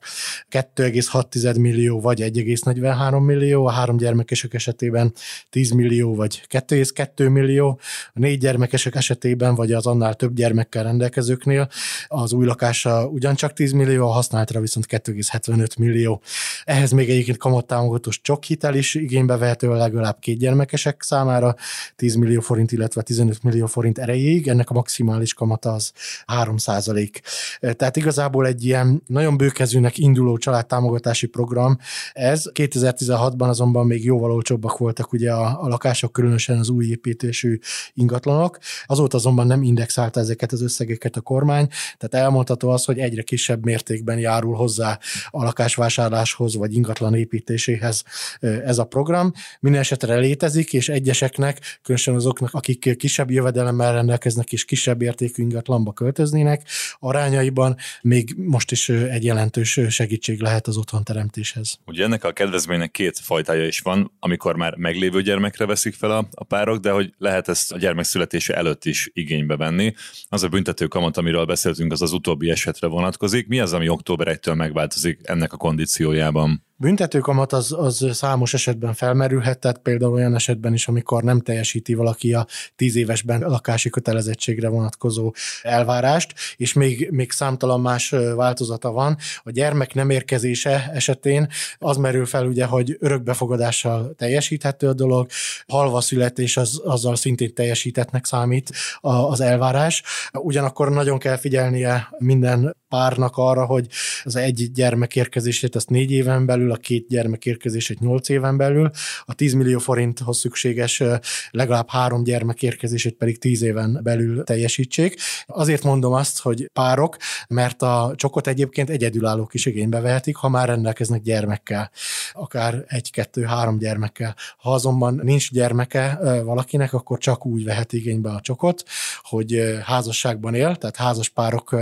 2,6 0.51 1.59
millió 1.59 2.01
vagy 2.01 2.21
1,43 2.21 3.25
millió, 3.25 3.65
a 3.65 3.71
három 3.71 3.97
gyermekesek 3.97 4.53
esetében 4.53 5.13
10 5.49 5.71
millió 5.71 6.15
vagy 6.15 6.41
2,2 6.49 7.31
millió, 7.31 7.79
a 8.13 8.19
négy 8.19 8.39
gyermekesek 8.39 8.95
esetében 8.95 9.55
vagy 9.55 9.71
az 9.71 9.85
annál 9.85 10.13
több 10.13 10.33
gyermekkel 10.33 10.83
rendelkezőknél 10.83 11.69
az 12.07 12.33
új 12.33 12.45
lakása 12.45 13.07
ugyancsak 13.07 13.53
10 13.53 13.71
millió, 13.71 14.07
a 14.07 14.11
használatra 14.11 14.59
viszont 14.59 14.85
2,75 14.89 15.79
millió. 15.79 16.21
Ehhez 16.63 16.91
még 16.91 17.09
egyébként 17.09 17.37
kamattámogatós 17.37 18.21
csok 18.21 18.43
hitel 18.43 18.75
is 18.75 18.95
igénybe 18.95 19.37
vehető 19.37 19.67
legalább 19.69 20.19
két 20.19 20.37
gyermekesek 20.37 21.01
számára, 21.01 21.55
10 21.95 22.15
millió 22.15 22.41
forint 22.41 22.68
forint, 22.69 22.71
illetve 22.71 23.01
15 23.01 23.43
millió 23.43 23.65
forint 23.65 23.97
erejéig, 23.97 24.47
ennek 24.47 24.69
a 24.69 24.73
maximális 24.73 25.33
kamata 25.33 25.73
az 25.73 25.91
3 26.25 26.57
százalék. 26.57 27.21
Tehát 27.59 27.95
igazából 27.95 28.45
egy 28.45 28.65
ilyen 28.65 29.03
nagyon 29.07 29.37
bőkezűnek 29.37 29.97
induló 29.97 30.37
családtámogatási 30.37 31.27
program, 31.27 31.77
ez 32.13 32.43
2016-ban 32.53 33.47
azonban 33.47 33.85
még 33.85 34.03
jóval 34.03 34.31
olcsóbbak 34.31 34.77
voltak 34.77 35.11
ugye 35.11 35.31
a, 35.31 35.63
a 35.63 35.67
lakások, 35.67 36.11
különösen 36.11 36.57
az 36.57 36.69
új 36.69 36.85
építésű 36.85 37.59
ingatlanok. 37.93 38.57
Azóta 38.85 39.17
azonban 39.17 39.47
nem 39.47 39.63
indexálta 39.63 40.19
ezeket 40.19 40.51
az 40.51 40.61
összegeket 40.61 41.15
a 41.15 41.21
kormány, 41.21 41.67
tehát 41.97 42.25
elmondható 42.25 42.69
az, 42.69 42.85
hogy 42.85 42.97
egyre 42.97 43.21
kisebb 43.21 43.65
mértékben 43.65 44.19
járul 44.19 44.55
hozzá 44.55 44.99
a 45.29 45.43
lakásvásárláshoz 45.43 46.55
vagy 46.55 46.73
ingatlan 46.73 47.15
építéséhez 47.15 48.03
ez 48.39 48.77
a 48.77 48.83
program. 48.83 49.31
Minden 49.59 49.81
esetre 49.81 50.15
létezik, 50.15 50.73
és 50.73 50.89
egyeseknek, 50.89 51.59
különösen 51.83 52.15
azoknak, 52.15 52.53
akik 52.59 52.97
kisebb 52.97 53.31
jövedelemmel 53.31 53.93
rendelkeznek 53.93 54.51
és 54.51 54.65
kisebb 54.65 55.01
értékű 55.01 55.43
ingatlanba 55.43 55.93
költöznének, 55.93 56.67
arányaiban 56.99 57.75
még 58.01 58.33
most 58.37 58.71
is 58.71 58.89
egy 58.89 59.23
jelentős 59.23 59.79
segítség 59.89 60.41
lehet 60.41 60.67
az 60.67 60.77
otthonteremtéshez. 60.77 61.79
Ugye 61.85 62.03
ennek 62.03 62.23
a 62.23 62.31
kedvezménynek 62.31 62.91
két 62.91 63.19
fajtája 63.19 63.65
is 63.65 63.79
van, 63.79 64.11
amikor 64.19 64.55
már 64.55 64.75
meglévő 64.75 65.21
gyermekre 65.21 65.65
veszik 65.65 65.93
fel 65.93 66.11
a, 66.11 66.27
a 66.31 66.43
párok, 66.43 66.77
de 66.77 66.91
hogy 66.91 67.13
lehet 67.17 67.47
ezt 67.47 67.71
a 67.71 67.77
gyermek 67.77 68.05
születése 68.05 68.55
előtt 68.55 68.85
is 68.85 69.09
igénybe 69.13 69.57
venni. 69.57 69.93
Az 70.29 70.43
a 70.43 70.47
büntető 70.47 70.87
kamat, 70.87 71.17
amiről 71.17 71.45
beszéltünk, 71.45 71.91
az 71.91 72.01
az 72.01 72.11
utóbbi 72.11 72.49
esetre 72.49 72.87
vonatkozik. 72.87 73.47
Mi 73.47 73.59
az, 73.59 73.73
ami 73.73 73.89
október 73.89 74.39
1-től 74.39 74.55
megváltozik 74.55 75.19
ennek 75.23 75.53
a 75.53 75.57
kondíciójában? 75.57 76.67
Büntetőkamat 76.81 77.53
az, 77.53 77.71
az 77.77 78.05
számos 78.11 78.53
esetben 78.53 78.93
felmerülhet, 78.93 79.59
tehát 79.59 79.77
például 79.77 80.13
olyan 80.13 80.35
esetben 80.35 80.73
is, 80.73 80.87
amikor 80.87 81.23
nem 81.23 81.39
teljesíti 81.39 81.93
valaki 81.93 82.33
a 82.33 82.47
tíz 82.75 82.95
évesben 82.95 83.41
lakási 83.41 83.89
kötelezettségre 83.89 84.69
vonatkozó 84.69 85.33
elvárást, 85.61 86.33
és 86.55 86.73
még, 86.73 87.09
még 87.11 87.31
számtalan 87.31 87.81
más 87.81 88.09
változata 88.35 88.91
van. 88.91 89.17
A 89.43 89.51
gyermek 89.51 89.93
nem 89.93 90.09
érkezése 90.09 90.89
esetén 90.93 91.47
az 91.77 91.97
merül 91.97 92.25
fel 92.25 92.45
ugye, 92.45 92.65
hogy 92.65 92.97
örökbefogadással 92.99 94.13
teljesíthető 94.17 94.87
a 94.87 94.93
dolog, 94.93 95.27
halva 95.67 96.01
születés 96.01 96.57
az, 96.57 96.81
azzal 96.83 97.15
szintén 97.15 97.53
teljesítetnek 97.53 98.25
számít 98.25 98.71
az 99.01 99.41
elvárás. 99.41 100.03
Ugyanakkor 100.33 100.89
nagyon 100.89 101.17
kell 101.17 101.37
figyelnie 101.37 102.07
minden 102.17 102.75
párnak 102.89 103.37
arra, 103.37 103.65
hogy 103.65 103.87
az 104.23 104.35
egy 104.35 104.71
gyermek 104.73 105.15
érkezését 105.15 105.75
azt 105.75 105.89
négy 105.89 106.11
éven 106.11 106.45
belül, 106.45 106.71
a 106.71 106.75
két 106.75 107.07
gyermek 107.07 107.45
érkezését 107.45 107.99
nyolc 107.99 108.29
éven 108.29 108.57
belül, 108.57 108.91
a 109.25 109.33
10 109.33 109.53
millió 109.53 109.79
forinthoz 109.79 110.37
szükséges 110.37 111.03
legalább 111.51 111.89
három 111.89 112.23
gyermek 112.23 112.61
érkezését 112.63 113.15
pedig 113.15 113.39
tíz 113.39 113.61
éven 113.61 113.99
belül 114.03 114.43
teljesítsék. 114.43 115.19
Azért 115.45 115.83
mondom 115.83 116.13
azt, 116.13 116.39
hogy 116.39 116.69
párok, 116.73 117.17
mert 117.47 117.81
a 117.81 118.13
csokot 118.15 118.47
egyébként 118.47 118.89
egyedülállók 118.89 119.53
is 119.53 119.65
igénybe 119.65 119.99
vehetik, 119.99 120.35
ha 120.35 120.49
már 120.49 120.67
rendelkeznek 120.67 121.21
gyermekkel, 121.21 121.91
akár 122.33 122.83
egy-kettő-három 122.87 123.77
gyermekkel. 123.77 124.35
Ha 124.57 124.73
azonban 124.73 125.19
nincs 125.23 125.51
gyermeke 125.51 126.19
valakinek, 126.43 126.93
akkor 126.93 127.17
csak 127.17 127.45
úgy 127.45 127.63
vehet 127.63 127.93
igénybe 127.93 128.29
a 128.29 128.41
csokot, 128.41 128.83
hogy 129.21 129.79
házasságban 129.83 130.53
él, 130.53 130.75
tehát 130.75 130.95
házas 130.95 131.29
párok 131.29 131.75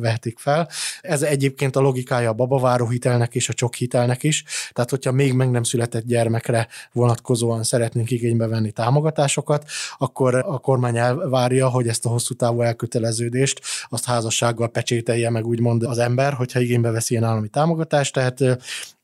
vehetik 0.00 0.38
fel, 0.38 0.47
fel. 0.48 0.68
Ez 1.00 1.22
egyébként 1.22 1.76
a 1.76 1.80
logikája 1.80 2.30
a 2.30 2.32
babaváró 2.32 2.90
és 3.30 3.48
a 3.48 3.52
csok 3.52 3.74
hitelnek 3.74 4.22
is. 4.22 4.44
Tehát, 4.72 4.90
hogyha 4.90 5.12
még 5.12 5.32
meg 5.32 5.50
nem 5.50 5.62
született 5.62 6.04
gyermekre 6.04 6.68
vonatkozóan 6.92 7.62
szeretnénk 7.62 8.10
igénybe 8.10 8.46
venni 8.46 8.70
támogatásokat, 8.70 9.64
akkor 9.98 10.34
a 10.34 10.58
kormány 10.58 10.96
elvárja, 10.96 11.68
hogy 11.68 11.88
ezt 11.88 12.06
a 12.06 12.08
hosszú 12.08 12.34
távú 12.34 12.60
elköteleződést 12.60 13.60
azt 13.88 14.04
házassággal 14.04 14.68
pecsételje 14.68 15.30
meg 15.30 15.46
úgymond 15.46 15.82
az 15.82 15.98
ember, 15.98 16.32
hogyha 16.32 16.60
igénybe 16.60 16.90
veszi 16.90 17.12
ilyen 17.12 17.24
állami 17.24 17.48
támogatást. 17.48 18.12
Tehát 18.12 18.58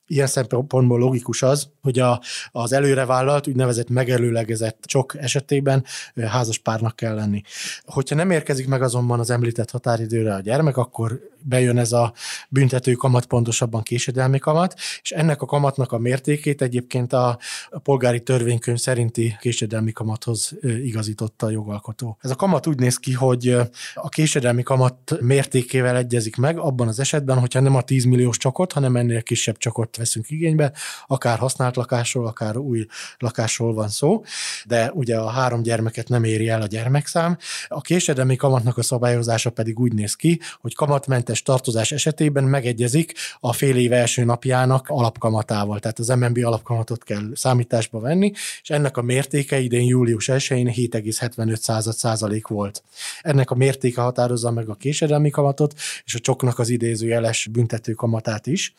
Ilyen 0.07 0.27
szempontból 0.27 0.99
logikus 0.99 1.43
az, 1.43 1.69
hogy 1.83 1.99
a, 1.99 2.21
az 2.53 2.73
előrevállalt, 2.73 3.47
úgynevezett 3.47 3.89
megelőlegezett 3.89 4.83
csok 4.87 5.17
esetében 5.17 5.85
házas 6.27 6.59
párnak 6.59 6.97
kell 6.97 7.15
lenni. 7.15 7.43
Hogyha 7.85 8.15
nem 8.15 8.31
érkezik 8.31 8.67
meg 8.67 8.83
azonban 8.83 9.21
az 9.21 9.31
említett 9.31 9.71
határidőre 9.71 10.35
a 10.35 10.41
gyermek, 10.41 10.77
akkor 10.77 11.21
bejön 11.45 11.79
ez 11.79 11.93
a 11.93 12.13
büntető 12.49 12.93
kamat, 12.93 13.27
pontosabban 13.27 13.83
késedelmi 13.83 14.39
kamat, 14.39 14.75
és 15.03 15.11
ennek 15.11 15.43
a 15.43 15.47
kamatnak 15.47 15.93
a 15.93 15.99
mértékét 15.99 16.63
egyébként 16.63 17.13
a, 17.13 17.39
polgári 17.83 18.23
törvénykönyv 18.23 18.79
szerinti 18.79 19.37
késedelmi 19.41 19.93
kamathoz 19.93 20.53
igazította 20.63 21.47
a 21.47 21.51
jogalkotó. 21.51 22.17
Ez 22.21 22.31
a 22.31 22.35
kamat 22.35 22.67
úgy 22.67 22.79
néz 22.79 22.97
ki, 22.97 23.13
hogy 23.13 23.57
a 23.95 24.09
késedelmi 24.09 24.63
kamat 24.63 25.21
mértékével 25.21 25.97
egyezik 25.97 26.37
meg 26.37 26.59
abban 26.59 26.89
az 26.89 27.01
esetben, 27.01 27.39
hogyha 27.39 27.61
nem 27.61 27.75
a 27.75 27.83
10 27.83 28.05
milliós 28.05 28.37
csokot, 28.37 28.73
hanem 28.73 28.97
ennél 28.97 29.23
kisebb 29.23 29.57
csokot 29.57 29.97
veszünk 29.97 30.31
igénybe, 30.31 30.73
akár 31.07 31.39
használt 31.39 31.77
lakásról, 31.77 32.27
akár 32.27 32.57
új 32.57 32.87
lakásról 33.19 33.75
van 33.75 33.89
szó, 33.89 34.25
de 34.65 34.91
ugye 34.93 35.17
a 35.17 35.29
három 35.29 35.63
gyermeket 35.63 36.09
nem 36.09 36.25
éri 36.25 36.49
el 36.49 36.63
a 36.63 36.67
gyermekszám. 36.67 37.39
A 37.69 37.81
késedelmi 37.81 38.37
kamatnak 38.37 38.79
a 38.79 38.83
szabályozása 38.83 39.51
pedig 39.51 39.79
úgy 39.79 39.93
néz 39.93 40.15
ki, 40.15 40.41
hogy 40.61 40.75
kamatmentes 40.75 41.34
kettes 41.35 41.43
tartozás 41.43 41.93
esetében 41.93 42.45
megegyezik 42.45 43.12
a 43.41 43.53
fél 43.53 43.76
év 43.76 43.93
első 43.93 44.25
napjának 44.25 44.88
alapkamatával. 44.88 45.79
Tehát 45.81 45.99
az 45.99 46.09
MNB 46.09 46.38
alapkamatot 46.45 47.05
kell 47.05 47.23
számításba 47.35 48.00
venni, 48.00 48.33
és 48.62 48.71
ennek 48.71 48.97
a 48.97 49.03
mértéke 49.03 49.59
idén 49.59 49.87
július 49.87 50.29
1-én 50.33 50.73
7,75 50.75 51.93
százalék 51.93 52.47
volt. 52.47 52.83
Ennek 53.23 53.50
a 53.50 53.55
mértéke 53.55 54.00
határozza 54.00 54.50
meg 54.50 54.69
a 54.69 54.75
késedelmi 54.75 55.31
kamatot, 55.31 55.75
és 56.05 56.14
a 56.14 56.19
csoknak 56.19 56.59
az 56.59 56.69
idézőjeles 56.69 57.49
büntető 57.53 57.93
kamatát 57.93 58.47
is. 58.47 58.75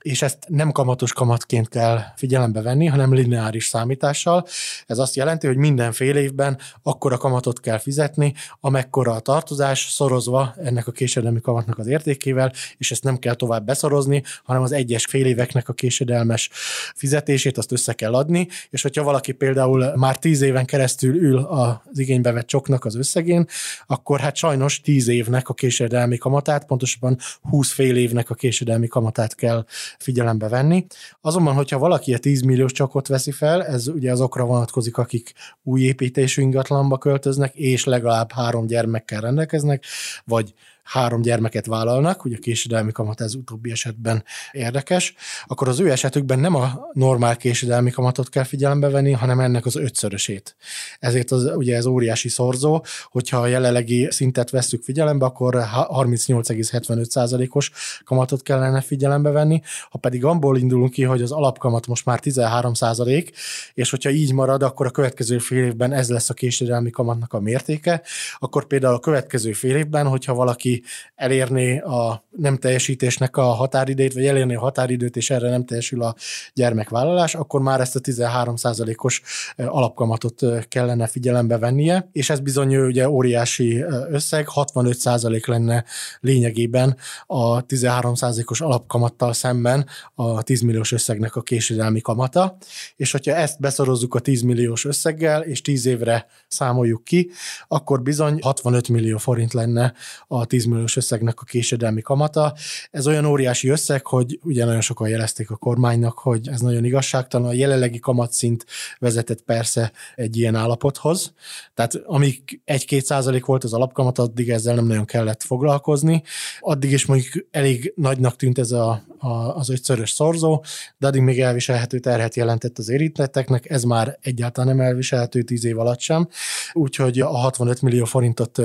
És 0.00 0.22
ezt 0.22 0.38
nem 0.48 0.72
kamatos 0.72 1.12
kamatként 1.12 1.68
kell 1.68 2.00
figyelembe 2.16 2.62
venni, 2.62 2.86
hanem 2.86 3.14
lineáris 3.14 3.66
számítással. 3.66 4.46
Ez 4.86 4.98
azt 4.98 5.16
jelenti, 5.16 5.46
hogy 5.46 5.56
minden 5.56 5.92
fél 5.92 6.16
évben 6.16 6.58
akkora 6.82 7.16
kamatot 7.16 7.60
kell 7.60 7.78
fizetni, 7.78 8.34
amekkora 8.60 9.12
a 9.12 9.20
tartozás, 9.20 9.88
szorozva 9.90 10.54
ennek 10.62 10.86
a 10.86 10.92
késedelmi 10.92 11.40
kamatnak 11.40 11.78
az 11.78 11.87
értékével, 11.88 12.52
és 12.76 12.90
ezt 12.90 13.04
nem 13.04 13.18
kell 13.18 13.34
tovább 13.34 13.64
beszorozni, 13.64 14.22
hanem 14.44 14.62
az 14.62 14.72
egyes 14.72 15.04
fél 15.04 15.26
éveknek 15.26 15.68
a 15.68 15.72
késedelmes 15.72 16.50
fizetését 16.94 17.58
azt 17.58 17.72
össze 17.72 17.92
kell 17.92 18.14
adni, 18.14 18.48
és 18.70 18.82
hogyha 18.82 19.02
valaki 19.02 19.32
például 19.32 19.92
már 19.96 20.18
tíz 20.18 20.40
éven 20.40 20.64
keresztül 20.64 21.14
ül 21.14 21.38
az 21.38 21.98
igénybe 21.98 22.32
vett 22.32 22.46
csoknak 22.46 22.84
az 22.84 22.94
összegén, 22.96 23.46
akkor 23.86 24.20
hát 24.20 24.36
sajnos 24.36 24.80
tíz 24.80 25.08
évnek 25.08 25.48
a 25.48 25.54
késedelmi 25.54 26.16
kamatát, 26.16 26.66
pontosabban 26.66 27.18
20 27.42 27.72
fél 27.72 27.96
évnek 27.96 28.30
a 28.30 28.34
késedelmi 28.34 28.86
kamatát 28.86 29.34
kell 29.34 29.64
figyelembe 29.98 30.48
venni. 30.48 30.86
Azonban, 31.20 31.54
hogyha 31.54 31.78
valaki 31.78 32.14
a 32.14 32.18
10 32.18 32.40
milliós 32.42 32.72
csokot 32.72 33.06
veszi 33.06 33.30
fel, 33.30 33.64
ez 33.64 33.88
ugye 33.88 34.12
azokra 34.12 34.44
vonatkozik, 34.44 34.96
akik 34.96 35.32
új 35.62 35.80
építésű 35.80 36.42
ingatlanba 36.42 36.98
költöznek, 36.98 37.54
és 37.54 37.84
legalább 37.84 38.32
három 38.32 38.66
gyermekkel 38.66 39.20
rendelkeznek, 39.20 39.84
vagy 40.24 40.54
három 40.88 41.22
gyermeket 41.22 41.66
vállalnak, 41.66 42.24
ugye 42.24 42.36
a 42.36 42.40
késedelmi 42.40 42.92
kamat 42.92 43.20
ez 43.20 43.34
utóbbi 43.34 43.70
esetben 43.70 44.24
érdekes, 44.52 45.14
akkor 45.46 45.68
az 45.68 45.80
ő 45.80 45.90
esetükben 45.90 46.38
nem 46.38 46.54
a 46.54 46.88
normál 46.92 47.36
késedelmi 47.36 47.90
kamatot 47.90 48.28
kell 48.28 48.44
figyelembe 48.44 48.88
venni, 48.88 49.12
hanem 49.12 49.40
ennek 49.40 49.66
az 49.66 49.76
ötszörösét. 49.76 50.56
Ezért 50.98 51.30
az, 51.30 51.44
ugye 51.54 51.76
ez 51.76 51.86
óriási 51.86 52.28
szorzó, 52.28 52.84
hogyha 53.10 53.38
a 53.38 53.46
jelenlegi 53.46 54.08
szintet 54.10 54.50
vesszük 54.50 54.82
figyelembe, 54.82 55.24
akkor 55.24 55.54
38,75%-os 55.74 57.70
kamatot 58.04 58.42
kellene 58.42 58.80
figyelembe 58.80 59.30
venni, 59.30 59.62
ha 59.90 59.98
pedig 59.98 60.24
abból 60.24 60.58
indulunk 60.58 60.90
ki, 60.90 61.02
hogy 61.02 61.22
az 61.22 61.32
alapkamat 61.32 61.86
most 61.86 62.04
már 62.04 62.20
13%, 62.22 63.28
és 63.74 63.90
hogyha 63.90 64.10
így 64.10 64.32
marad, 64.32 64.62
akkor 64.62 64.86
a 64.86 64.90
következő 64.90 65.38
fél 65.38 65.64
évben 65.64 65.92
ez 65.92 66.10
lesz 66.10 66.30
a 66.30 66.34
késedelmi 66.34 66.90
kamatnak 66.90 67.32
a 67.32 67.40
mértéke, 67.40 68.02
akkor 68.38 68.66
például 68.66 68.94
a 68.94 69.00
következő 69.00 69.52
fél 69.52 69.76
évben, 69.76 70.06
hogyha 70.06 70.34
valaki 70.34 70.77
elérné 71.14 71.78
a 71.78 72.26
nem 72.36 72.56
teljesítésnek 72.56 73.36
a 73.36 73.42
határidét, 73.42 74.14
vagy 74.14 74.26
elérné 74.26 74.54
a 74.54 74.60
határidőt, 74.60 75.16
és 75.16 75.30
erre 75.30 75.50
nem 75.50 75.64
teljesül 75.64 76.02
a 76.02 76.14
gyermekvállalás, 76.54 77.34
akkor 77.34 77.60
már 77.60 77.80
ezt 77.80 77.96
a 77.96 78.00
13%-os 78.00 79.22
alapkamatot 79.56 80.44
kellene 80.68 81.06
figyelembe 81.06 81.58
vennie, 81.58 82.08
és 82.12 82.30
ez 82.30 82.40
bizony 82.40 82.76
ugye 82.76 83.08
óriási 83.08 83.80
összeg, 84.10 84.46
65% 84.54 85.46
lenne 85.46 85.84
lényegében 86.20 86.96
a 87.26 87.66
13%-os 87.66 88.60
alapkamattal 88.60 89.32
szemben 89.32 89.86
a 90.14 90.42
10 90.42 90.60
milliós 90.60 90.92
összegnek 90.92 91.36
a 91.36 91.42
késedelmi 91.42 92.00
kamata, 92.00 92.56
és 92.96 93.12
hogyha 93.12 93.34
ezt 93.34 93.60
beszorozzuk 93.60 94.14
a 94.14 94.18
10 94.18 94.42
milliós 94.42 94.84
összeggel, 94.84 95.42
és 95.42 95.60
10 95.60 95.86
évre 95.86 96.26
számoljuk 96.48 97.04
ki, 97.04 97.30
akkor 97.68 98.02
bizony 98.02 98.38
65 98.42 98.88
millió 98.88 99.16
forint 99.18 99.52
lenne 99.52 99.92
a 100.26 100.46
10 100.46 100.64
milliós 100.68 100.96
összegnek 100.96 101.40
a 101.40 101.44
késedelmi 101.44 102.00
kamata. 102.00 102.54
Ez 102.90 103.06
olyan 103.06 103.24
óriási 103.24 103.68
összeg, 103.68 104.06
hogy 104.06 104.38
ugye 104.42 104.64
nagyon 104.64 104.80
sokan 104.80 105.08
jelezték 105.08 105.50
a 105.50 105.56
kormánynak, 105.56 106.18
hogy 106.18 106.48
ez 106.48 106.60
nagyon 106.60 106.84
igazságtalan. 106.84 107.48
A 107.48 107.52
jelenlegi 107.52 107.98
kamatszint 107.98 108.66
vezetett 108.98 109.42
persze 109.42 109.92
egy 110.14 110.36
ilyen 110.36 110.54
állapothoz. 110.54 111.32
Tehát 111.74 111.94
amíg 111.94 112.60
1-2 112.66 113.00
százalék 113.00 113.44
volt 113.44 113.64
az 113.64 113.72
alapkamat, 113.72 114.18
addig 114.18 114.50
ezzel 114.50 114.74
nem 114.74 114.86
nagyon 114.86 115.04
kellett 115.04 115.42
foglalkozni. 115.42 116.22
Addig 116.60 116.92
is 116.92 117.06
mondjuk 117.06 117.46
elég 117.50 117.92
nagynak 117.96 118.36
tűnt 118.36 118.58
ez 118.58 118.70
a, 118.70 119.02
a, 119.18 119.28
az 119.28 119.68
ötszörös 119.68 120.10
szorzó, 120.10 120.64
de 120.98 121.06
addig 121.06 121.20
még 121.20 121.40
elviselhető 121.40 121.98
terhet 121.98 122.34
jelentett 122.34 122.78
az 122.78 122.88
érintetteknek, 122.88 123.70
ez 123.70 123.82
már 123.82 124.18
egyáltalán 124.20 124.76
nem 124.76 124.86
elviselhető 124.86 125.42
10 125.42 125.64
év 125.64 125.78
alatt 125.78 126.00
sem. 126.00 126.28
Úgyhogy 126.72 127.20
a 127.20 127.28
65 127.28 127.82
millió 127.82 128.04
forintot 128.04 128.58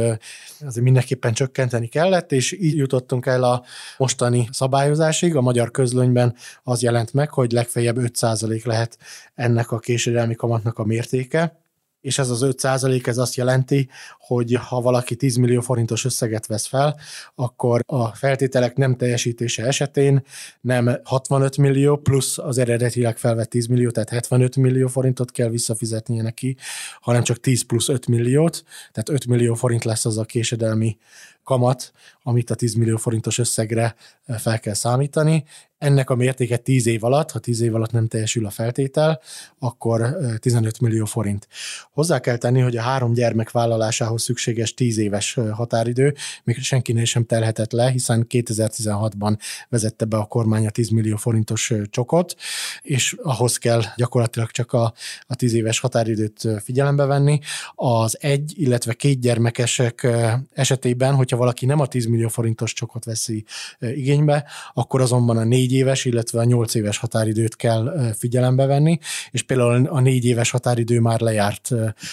azért 0.60 0.84
mindenképpen 0.84 1.34
csökkenteni 1.34 1.88
kellett, 1.94 2.32
és 2.32 2.52
így 2.52 2.78
jutottunk 2.78 3.26
el 3.26 3.44
a 3.44 3.64
mostani 3.98 4.48
szabályozásig. 4.52 5.36
A 5.36 5.42
magyar 5.42 5.72
közlönyben 5.72 6.36
az 6.64 6.82
jelent 6.82 7.14
meg, 7.14 7.30
hogy 7.30 7.52
legfeljebb 7.52 7.98
5% 8.00 8.66
lehet 8.66 8.98
ennek 9.36 9.72
a 9.72 9.80
késedelmi 9.80 10.36
kamatnak 10.36 10.78
a 10.80 10.86
mértéke 10.86 11.63
és 12.04 12.18
ez 12.20 12.30
az 12.30 12.42
5 12.42 12.60
százalék, 12.60 13.08
ez 13.08 13.18
azt 13.18 13.36
jelenti, 13.36 13.90
hogy 14.20 14.54
ha 14.54 14.82
valaki 14.82 15.16
10 15.16 15.36
millió 15.36 15.62
forintos 15.62 16.06
összeget 16.06 16.46
vesz 16.46 16.66
fel, 16.66 17.00
akkor 17.36 17.82
a 17.86 18.16
feltételek 18.16 18.76
nem 18.76 18.96
teljesítése 18.96 19.66
esetén 19.66 20.24
nem 20.62 20.98
65 21.04 21.58
millió 21.58 21.98
plusz 21.98 22.38
az 22.38 22.58
eredetileg 22.58 23.18
felvett 23.18 23.50
10 23.50 23.66
millió, 23.68 23.90
tehát 23.90 24.10
75 24.10 24.56
millió 24.56 24.88
forintot 24.88 25.32
kell 25.32 25.50
visszafizetnie 25.50 26.22
neki, 26.22 26.58
hanem 27.02 27.24
csak 27.24 27.40
10 27.40 27.64
plusz 27.66 27.90
5 27.90 28.08
milliót, 28.08 28.64
tehát 28.92 29.10
5 29.10 29.26
millió 29.28 29.54
forint 29.54 29.84
lesz 29.84 30.06
az 30.06 30.18
a 30.18 30.24
késedelmi 30.24 30.98
kamat, 31.44 31.92
amit 32.24 32.50
a 32.50 32.56
10 32.56 32.74
millió 32.74 32.98
forintos 32.98 33.38
összegre 33.38 33.96
fel 34.38 34.60
kell 34.60 34.74
számítani, 34.74 35.44
ennek 35.84 36.10
a 36.10 36.16
mértéke 36.16 36.58
10 36.58 36.88
év 36.88 37.04
alatt, 37.04 37.32
ha 37.32 37.40
10 37.40 37.62
év 37.62 37.76
alatt 37.76 37.92
nem 37.92 38.08
teljesül 38.08 38.46
a 38.46 38.50
feltétel, 38.50 39.22
akkor 39.60 40.18
15 40.40 40.80
millió 40.80 41.06
forint. 41.06 41.48
Hozzá 41.92 42.20
kell 42.20 42.38
tenni, 42.38 42.60
hogy 42.60 42.78
a 42.78 42.82
három 42.82 43.14
gyermek 43.14 43.52
vállalásához 43.52 44.24
szükséges 44.24 44.74
10 44.74 44.98
éves 44.98 45.34
határidő 45.52 46.14
még 46.44 46.58
senkinél 46.58 47.06
sem 47.06 47.26
telhetett 47.26 47.72
le, 47.72 47.90
hiszen 47.90 48.26
2016-ban 48.30 49.38
vezette 49.70 50.06
be 50.06 50.18
a 50.18 50.26
kormány 50.26 50.66
a 50.66 50.70
10 50.70 50.90
millió 50.90 51.16
forintos 51.16 51.74
csokot, 51.90 52.36
és 52.82 53.16
ahhoz 53.22 53.58
kell 53.58 53.82
gyakorlatilag 53.96 54.52
csak 54.52 54.74
a, 54.74 54.94
a 55.28 55.36
10 55.36 55.54
éves 55.54 55.80
határidőt 55.80 56.48
figyelembe 56.64 57.06
venni. 57.06 57.40
Az 57.76 58.18
egy, 58.22 58.54
illetve 58.56 58.94
két 58.94 59.20
gyermekesek 59.20 60.08
esetében, 60.54 61.16
hogyha 61.16 61.38
valaki 61.38 61.66
nem 61.66 61.80
a 61.80 61.88
10 61.88 62.06
millió 62.06 62.28
forintos 62.28 62.74
csokot 62.74 63.06
veszi 63.06 63.46
igénybe, 63.80 64.46
akkor 64.74 65.02
azonban 65.02 65.38
a 65.38 65.44
négy 65.44 65.73
éves, 65.74 66.06
illetve 66.06 66.40
a 66.40 66.44
nyolc 66.44 66.76
éves 66.76 66.98
határidőt 66.98 67.56
kell 67.56 68.14
figyelembe 68.18 68.66
venni, 68.66 68.98
és 69.32 69.42
például 69.44 69.86
a 69.86 70.00
négy 70.00 70.26
éves 70.26 70.50
határidő 70.50 71.00
már 71.00 71.20
lejárt 71.20 71.72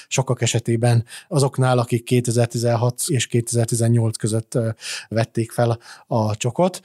sokak 0.08 0.42
esetében 0.42 1.04
azoknál, 1.28 1.78
akik 1.78 2.04
2016 2.04 3.02
és 3.06 3.26
2018 3.26 4.16
között 4.16 4.58
vették 5.08 5.52
fel 5.52 5.78
a 6.06 6.36
csokot. 6.36 6.80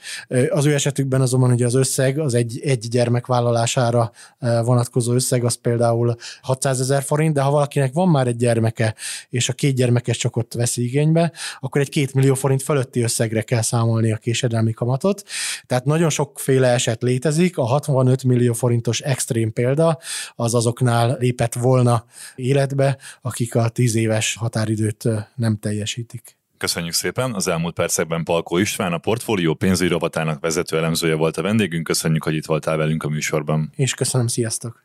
Az 0.48 0.66
ő 0.66 0.74
esetükben 0.74 1.20
azonban 1.20 1.50
ugye 1.50 1.66
az 1.66 1.74
összeg, 1.74 2.18
az 2.18 2.34
egy, 2.34 2.60
egy 2.62 2.88
gyermek 2.88 3.26
vállalására 3.26 4.12
vonatkozó 4.38 5.12
összeg, 5.12 5.44
az 5.44 5.54
például 5.54 6.14
600 6.40 6.80
ezer 6.80 7.02
forint, 7.02 7.34
de 7.34 7.40
ha 7.40 7.50
valakinek 7.50 7.92
van 7.92 8.08
már 8.08 8.26
egy 8.26 8.36
gyermeke, 8.36 8.94
és 9.30 9.48
a 9.48 9.52
két 9.52 9.74
gyermekes 9.74 10.16
csokot 10.16 10.54
veszi 10.54 10.84
igénybe, 10.84 11.32
akkor 11.60 11.80
egy 11.80 11.88
két 11.88 12.14
millió 12.14 12.34
forint 12.34 12.62
fölötti 12.62 13.00
összegre 13.00 13.42
kell 13.42 13.62
számolni 13.62 14.12
a 14.12 14.16
késedelmi 14.16 14.72
kamatot. 14.72 15.22
Tehát 15.66 15.84
nagyon 15.84 16.10
sokféle 16.10 16.55
sokféle 16.56 16.74
eset 16.74 17.02
létezik, 17.02 17.58
a 17.58 17.64
65 17.64 18.24
millió 18.24 18.52
forintos 18.52 19.00
extrém 19.00 19.52
példa 19.52 19.98
az 20.34 20.54
azoknál 20.54 21.16
lépett 21.18 21.54
volna 21.54 22.04
életbe, 22.34 22.98
akik 23.22 23.54
a 23.54 23.68
10 23.68 23.94
éves 23.94 24.36
határidőt 24.36 25.08
nem 25.34 25.58
teljesítik. 25.58 26.36
Köszönjük 26.58 26.92
szépen! 26.92 27.34
Az 27.34 27.48
elmúlt 27.48 27.74
percekben 27.74 28.24
Palkó 28.24 28.56
István, 28.56 28.92
a 28.92 28.98
portfólió 28.98 29.54
pénzügyi 29.54 29.90
rovatának 29.90 30.40
vezető 30.40 30.76
elemzője 30.76 31.14
volt 31.14 31.36
a 31.36 31.42
vendégünk. 31.42 31.84
Köszönjük, 31.84 32.22
hogy 32.24 32.34
itt 32.34 32.46
voltál 32.46 32.76
velünk 32.76 33.02
a 33.02 33.08
műsorban. 33.08 33.72
És 33.74 33.94
köszönöm, 33.94 34.26
sziasztok! 34.26 34.84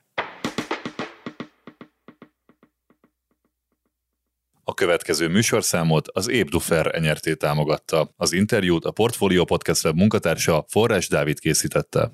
A 4.63 4.74
következő 4.74 5.28
műsorszámot 5.28 6.08
az 6.13 6.30
Ébdufer 6.30 6.95
enyerté 6.95 7.34
támogatta. 7.34 8.13
Az 8.17 8.34
interjút 8.34 8.86
a 8.86 8.91
Portfolio 8.91 9.43
Podcast 9.43 9.86
Web 9.86 9.95
munkatársa 9.95 10.65
Forrás 10.67 11.08
Dávid 11.08 11.39
készítette. 11.39 12.12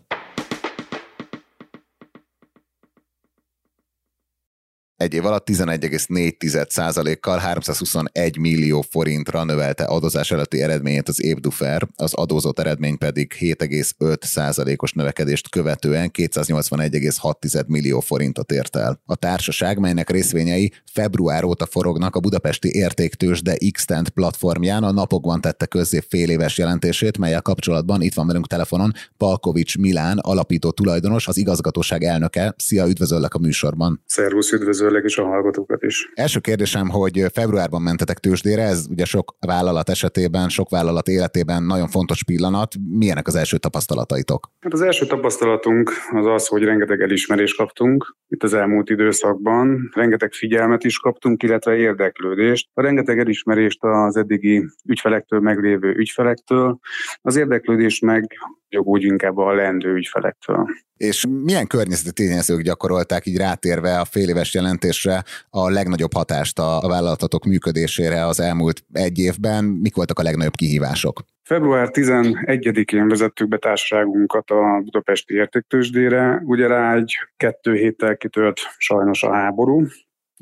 Egy 5.08 5.14
év 5.14 5.26
alatt 5.26 5.50
11,4%-kal 5.50 7.38
321 7.38 8.38
millió 8.38 8.82
forintra 8.90 9.44
növelte 9.44 9.84
adózás 9.84 10.32
előtti 10.32 10.62
eredményét 10.62 11.08
az 11.08 11.24
Évdufer, 11.24 11.88
az 11.96 12.14
adózott 12.14 12.60
eredmény 12.60 12.98
pedig 12.98 13.34
7,5%-os 13.40 14.92
növekedést 14.92 15.50
követően 15.50 16.12
281,6 16.18 17.66
millió 17.68 18.00
forintot 18.00 18.52
ért 18.52 18.76
el. 18.76 19.02
A 19.06 19.16
társaság, 19.16 19.80
melynek 19.80 20.10
részvényei 20.10 20.74
február 20.94 21.44
óta 21.44 21.66
forognak 21.66 22.16
a 22.16 22.20
budapesti 22.20 22.70
értéktős, 22.72 23.42
de 23.42 23.58
Xtent 23.72 24.10
platformján 24.10 24.84
a 24.84 24.92
napokban 24.92 25.42
tette 25.42 25.66
közzé 25.66 26.00
fél 26.08 26.30
éves 26.30 26.58
jelentését, 26.58 27.18
melyel 27.18 27.42
kapcsolatban 27.42 28.02
itt 28.02 28.14
van 28.14 28.28
velünk 28.28 28.48
telefonon 28.48 28.94
Palkovics 29.18 29.78
Milán, 29.78 30.18
alapító 30.18 30.72
tulajdonos, 30.72 31.28
az 31.28 31.38
igazgatóság 31.38 32.04
elnöke. 32.04 32.54
Szia, 32.58 32.88
üdvözöllek 32.88 33.34
a 33.34 33.40
műsorban. 33.40 34.04
Szervusz, 34.06 34.52
üdvözöllek 34.52 34.97
üdvözöllek 34.98 35.04
is 35.04 35.18
a 35.18 35.26
hallgatókat 35.26 35.84
is. 35.84 36.12
Első 36.14 36.40
kérdésem, 36.40 36.90
hogy 36.90 37.26
februárban 37.34 37.82
mentetek 37.82 38.18
tőzsdére, 38.18 38.62
ez 38.62 38.88
ugye 38.90 39.06
sok 39.06 39.36
vállalat 39.40 39.90
esetében, 39.90 40.50
sok 40.50 40.70
vállalat 40.70 41.08
életében 41.08 41.64
nagyon 41.64 41.88
fontos 41.88 42.24
pillanat. 42.24 42.76
Milyenek 42.90 43.28
az 43.28 43.36
első 43.36 43.58
tapasztalataitok? 43.58 44.52
Hát 44.60 44.74
az 44.74 44.82
első 44.82 45.06
tapasztalatunk 45.06 45.92
az 46.12 46.26
az, 46.26 46.48
hogy 46.48 46.64
rengeteg 46.64 47.02
elismerést 47.02 47.58
kaptunk 47.58 48.16
itt 48.30 48.44
az 48.44 48.54
elmúlt 48.54 48.90
időszakban, 48.90 49.90
rengeteg 49.94 50.34
figyelmet 50.34 50.84
is 50.84 51.00
kaptunk, 51.00 51.44
illetve 51.44 51.76
érdeklődést. 51.76 52.70
A 52.74 52.82
rengeteg 52.82 53.20
elismerést 53.20 53.84
az 53.84 54.18
eddigi 54.18 54.66
ügyfelektől, 54.86 55.40
meglévő 55.40 55.96
ügyfelektől, 55.96 56.80
az 57.22 57.36
érdeklődés 57.36 58.00
meg 58.00 58.38
úgy 58.70 59.04
inkább 59.04 59.38
a 59.38 59.54
lendő 59.54 59.94
ügyfelektől. 59.94 60.68
És 60.98 61.26
milyen 61.44 61.68
környezeti 61.68 62.24
tényezők 62.24 62.62
gyakorolták 62.62 63.26
így 63.26 63.38
rátérve 63.38 64.00
a 64.00 64.06
fél 64.06 64.30
éves 64.30 64.54
jelentésre 64.54 65.24
a 65.50 65.70
legnagyobb 65.70 66.14
hatást 66.14 66.60
a 66.60 66.88
vállalatotok 66.88 67.46
működésére 67.46 68.26
az 68.26 68.40
elmúlt 68.40 68.84
egy 68.92 69.20
évben? 69.20 69.64
Mik 69.64 69.96
voltak 69.96 70.20
a 70.20 70.24
legnagyobb 70.24 70.56
kihívások? 70.56 71.24
Február 71.44 71.90
11-én 71.92 73.08
vezettük 73.08 73.48
be 73.48 73.58
társaságunkat 73.58 74.50
a 74.50 74.82
budapesti 74.84 75.34
értéktősdére. 75.34 76.42
Ugye 76.46 76.68
rá 76.68 76.96
egy 76.96 77.18
kettő 77.38 77.74
héttel 77.74 78.18
kitört 78.18 78.60
sajnos 78.78 79.24
a 79.24 79.34
háború, 79.34 79.88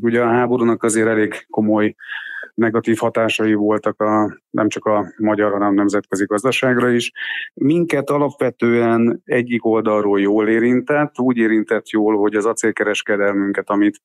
Ugye 0.02 0.22
a 0.22 0.28
háborúnak 0.28 0.84
azért 0.84 1.08
elég 1.08 1.46
komoly 1.50 1.96
negatív 2.56 2.98
hatásai 2.98 3.54
voltak 3.54 4.02
a, 4.02 4.40
nem 4.50 4.70
csak 4.70 4.86
a 4.86 5.14
magyar, 5.18 5.52
hanem 5.52 5.74
nemzetközi 5.74 6.26
gazdaságra 6.26 6.90
is. 6.90 7.12
Minket 7.54 8.10
alapvetően 8.10 9.22
egyik 9.26 9.66
oldalról 9.66 10.20
jól 10.20 10.48
érintett, 10.48 11.20
úgy 11.20 11.38
érintett 11.38 11.90
jól, 11.90 12.18
hogy 12.18 12.36
az 12.36 12.46
acélkereskedelmünket, 12.46 13.70
amit 13.70 14.02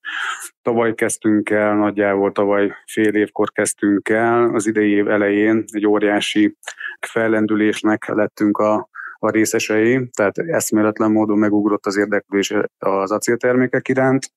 tavaly 0.63 0.95
kezdtünk 0.95 1.51
el, 1.51 1.75
nagyjából 1.77 2.33
tavaly 2.33 2.73
fél 2.87 3.15
évkor 3.15 3.51
kezdtünk 3.51 4.09
el, 4.09 4.55
az 4.55 4.67
idei 4.67 4.91
év 4.91 5.09
elején 5.09 5.65
egy 5.67 5.87
óriási 5.87 6.57
fellendülésnek 7.01 8.09
lettünk 8.09 8.59
a 8.59 8.89
a 9.23 9.31
részesei, 9.31 10.09
tehát 10.17 10.39
eszméletlen 10.39 11.11
módon 11.11 11.39
megugrott 11.39 11.87
az 11.87 11.97
érdeklődés 11.97 12.55
az 12.79 13.11
acéltermékek 13.11 13.89
iránt. 13.89 14.33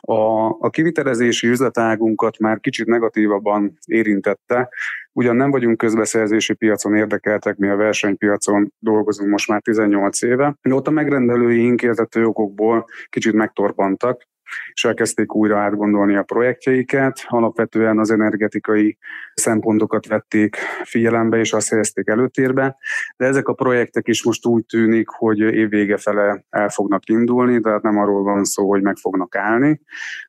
A, 0.00 0.46
a 0.48 0.70
kivitelezési 0.70 1.48
üzletágunkat 1.48 2.38
már 2.38 2.60
kicsit 2.60 2.86
negatívabban 2.86 3.78
érintette, 3.84 4.68
ugyan 5.12 5.36
nem 5.36 5.50
vagyunk 5.50 5.76
közbeszerzési 5.76 6.54
piacon 6.54 6.94
érdekeltek, 6.94 7.56
mi 7.56 7.68
a 7.68 7.76
versenypiacon 7.76 8.72
dolgozunk 8.78 9.30
most 9.30 9.48
már 9.48 9.60
18 9.60 10.22
éve. 10.22 10.56
A 10.84 10.90
megrendelőink 10.90 11.82
értető 11.82 12.24
okokból 12.24 12.84
kicsit 13.08 13.32
megtorpantak, 13.32 14.22
és 14.72 14.84
elkezdték 14.84 15.34
újra 15.34 15.58
átgondolni 15.58 16.16
a 16.16 16.22
projektjeiket. 16.22 17.24
Alapvetően 17.28 17.98
az 17.98 18.10
energetikai 18.10 18.98
szempontokat 19.34 20.06
vették 20.06 20.56
figyelembe, 20.84 21.38
és 21.38 21.52
azt 21.52 21.70
helyezték 21.70 22.08
előtérbe, 22.08 22.76
de 23.16 23.26
ezek 23.26 23.48
a 23.48 23.52
projektek 23.52 24.08
is 24.08 24.24
most 24.24 24.46
úgy 24.46 24.64
tűnik, 24.64 25.08
hogy 25.08 25.38
évvége 25.38 25.96
fele 25.96 26.44
el 26.50 26.68
fognak 26.68 27.08
indulni, 27.08 27.60
tehát 27.60 27.82
nem 27.82 27.98
arról 27.98 28.22
van 28.22 28.44
szó, 28.44 28.68
hogy 28.68 28.82
meg 28.82 28.96
fognak 28.96 29.36
állni, 29.36 29.80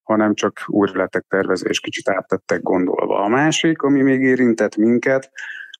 hanem 0.04 0.34
csak 0.34 0.64
újra 0.68 0.98
lettek 0.98 1.26
tervezve 1.28 1.70
és 1.70 1.80
kicsit 1.80 2.10
áttettek 2.10 2.62
gondolva. 2.62 3.24
A 3.24 3.28
másik, 3.28 3.82
ami 3.82 4.02
még 4.02 4.22
érintett 4.22 4.76
minket, 4.76 5.32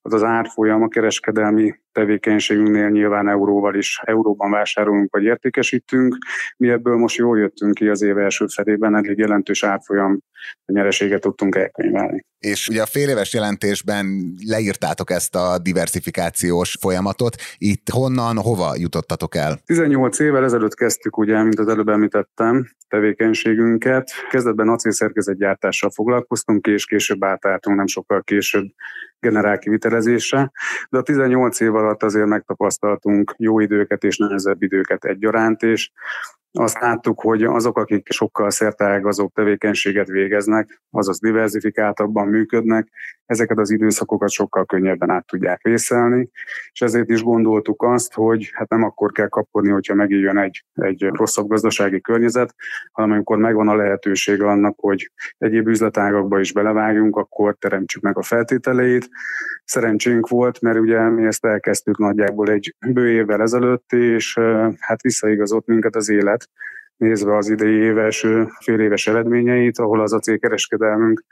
az 0.02 0.14
az 0.14 0.22
árfolyam 0.22 0.82
a 0.82 0.88
kereskedelmi 0.88 1.74
tevékenységünknél 1.98 2.88
nyilván 2.88 3.28
euróval 3.28 3.74
is, 3.74 4.00
euróban 4.04 4.50
vásárolunk 4.50 5.12
vagy 5.12 5.22
értékesítünk. 5.22 6.16
Mi 6.56 6.68
ebből 6.68 6.96
most 6.96 7.16
jól 7.16 7.38
jöttünk 7.38 7.74
ki 7.74 7.88
az 7.88 8.02
év 8.02 8.18
első 8.18 8.46
felében, 8.46 8.94
elég 8.94 9.18
jelentős 9.18 9.64
árfolyam 9.64 10.18
nyereséget 10.66 11.20
tudtunk 11.20 11.54
elkönyvelni. 11.54 12.24
És 12.38 12.68
ugye 12.68 12.82
a 12.82 12.86
fél 12.86 13.08
éves 13.08 13.34
jelentésben 13.34 14.34
leírtátok 14.46 15.10
ezt 15.10 15.34
a 15.34 15.58
diversifikációs 15.58 16.76
folyamatot. 16.80 17.34
Itt 17.56 17.88
honnan, 17.88 18.36
hova 18.36 18.74
jutottatok 18.76 19.34
el? 19.34 19.58
18 19.64 20.18
évvel 20.18 20.44
ezelőtt 20.44 20.74
kezdtük, 20.74 21.16
ugye, 21.16 21.42
mint 21.42 21.58
az 21.58 21.68
előbb 21.68 21.88
említettem, 21.88 22.68
tevékenységünket. 22.88 24.10
Kezdetben 24.30 24.68
acélszerkezetgyártással 24.68 25.90
foglalkoztunk, 25.90 26.66
és 26.66 26.84
később 26.84 27.24
átálltunk 27.24 27.76
nem 27.76 27.86
sokkal 27.86 28.22
később 28.22 28.66
generál 29.20 29.58
kivitelezésre, 29.58 30.50
de 30.90 30.98
a 30.98 31.02
18 31.02 31.60
év 31.60 31.74
alatt 31.88 32.02
azért 32.02 32.26
megtapasztaltunk 32.26 33.34
jó 33.38 33.60
időket 33.60 34.04
és 34.04 34.16
nehezebb 34.16 34.62
időket 34.62 35.04
egyaránt, 35.04 35.62
és 35.62 35.90
azt 36.52 36.80
láttuk, 36.80 37.20
hogy 37.20 37.44
azok, 37.44 37.78
akik 37.78 38.12
sokkal 38.12 38.50
szertágazóbb 38.50 39.32
tevékenységet 39.32 40.08
végeznek, 40.08 40.82
azaz 40.90 41.18
diversifikáltabban 41.20 42.28
működnek, 42.28 42.88
ezeket 43.26 43.58
az 43.58 43.70
időszakokat 43.70 44.30
sokkal 44.30 44.66
könnyebben 44.66 45.10
át 45.10 45.26
tudják 45.26 45.62
vészelni, 45.62 46.28
és 46.72 46.80
ezért 46.80 47.08
is 47.08 47.22
gondoltuk 47.22 47.82
azt, 47.82 48.14
hogy 48.14 48.50
hát 48.54 48.68
nem 48.68 48.82
akkor 48.82 49.12
kell 49.12 49.28
kapkodni, 49.28 49.70
hogyha 49.70 49.94
megijön 49.94 50.38
egy, 50.38 50.64
egy 50.74 51.02
rosszabb 51.02 51.48
gazdasági 51.48 52.00
környezet, 52.00 52.54
hanem 52.92 53.10
amikor 53.10 53.38
megvan 53.38 53.68
a 53.68 53.76
lehetőség 53.76 54.42
annak, 54.42 54.74
hogy 54.80 55.10
egyéb 55.38 55.68
üzletágakba 55.68 56.40
is 56.40 56.52
belevágjunk, 56.52 57.16
akkor 57.16 57.56
teremtsük 57.58 58.02
meg 58.02 58.18
a 58.18 58.22
feltételeit. 58.22 59.08
Szerencsénk 59.64 60.28
volt, 60.28 60.60
mert 60.60 60.78
ugye 60.78 61.08
mi 61.08 61.26
ezt 61.26 61.44
elkezdtük 61.44 61.98
nagyjából 61.98 62.50
egy 62.50 62.74
bő 62.86 63.10
évvel 63.10 63.40
ezelőtt, 63.40 63.92
és 63.92 64.38
hát 64.78 65.02
visszaigazott 65.02 65.66
minket 65.66 65.96
az 65.96 66.08
élet, 66.08 66.47
nézve 66.96 67.36
az 67.36 67.48
idei 67.48 67.74
év 67.74 67.98
első 67.98 68.48
fél 68.60 68.80
éves 68.80 69.06
eredményeit, 69.06 69.78
ahol 69.78 70.00
az 70.00 70.12
acélkereskedelmünk 70.12 71.24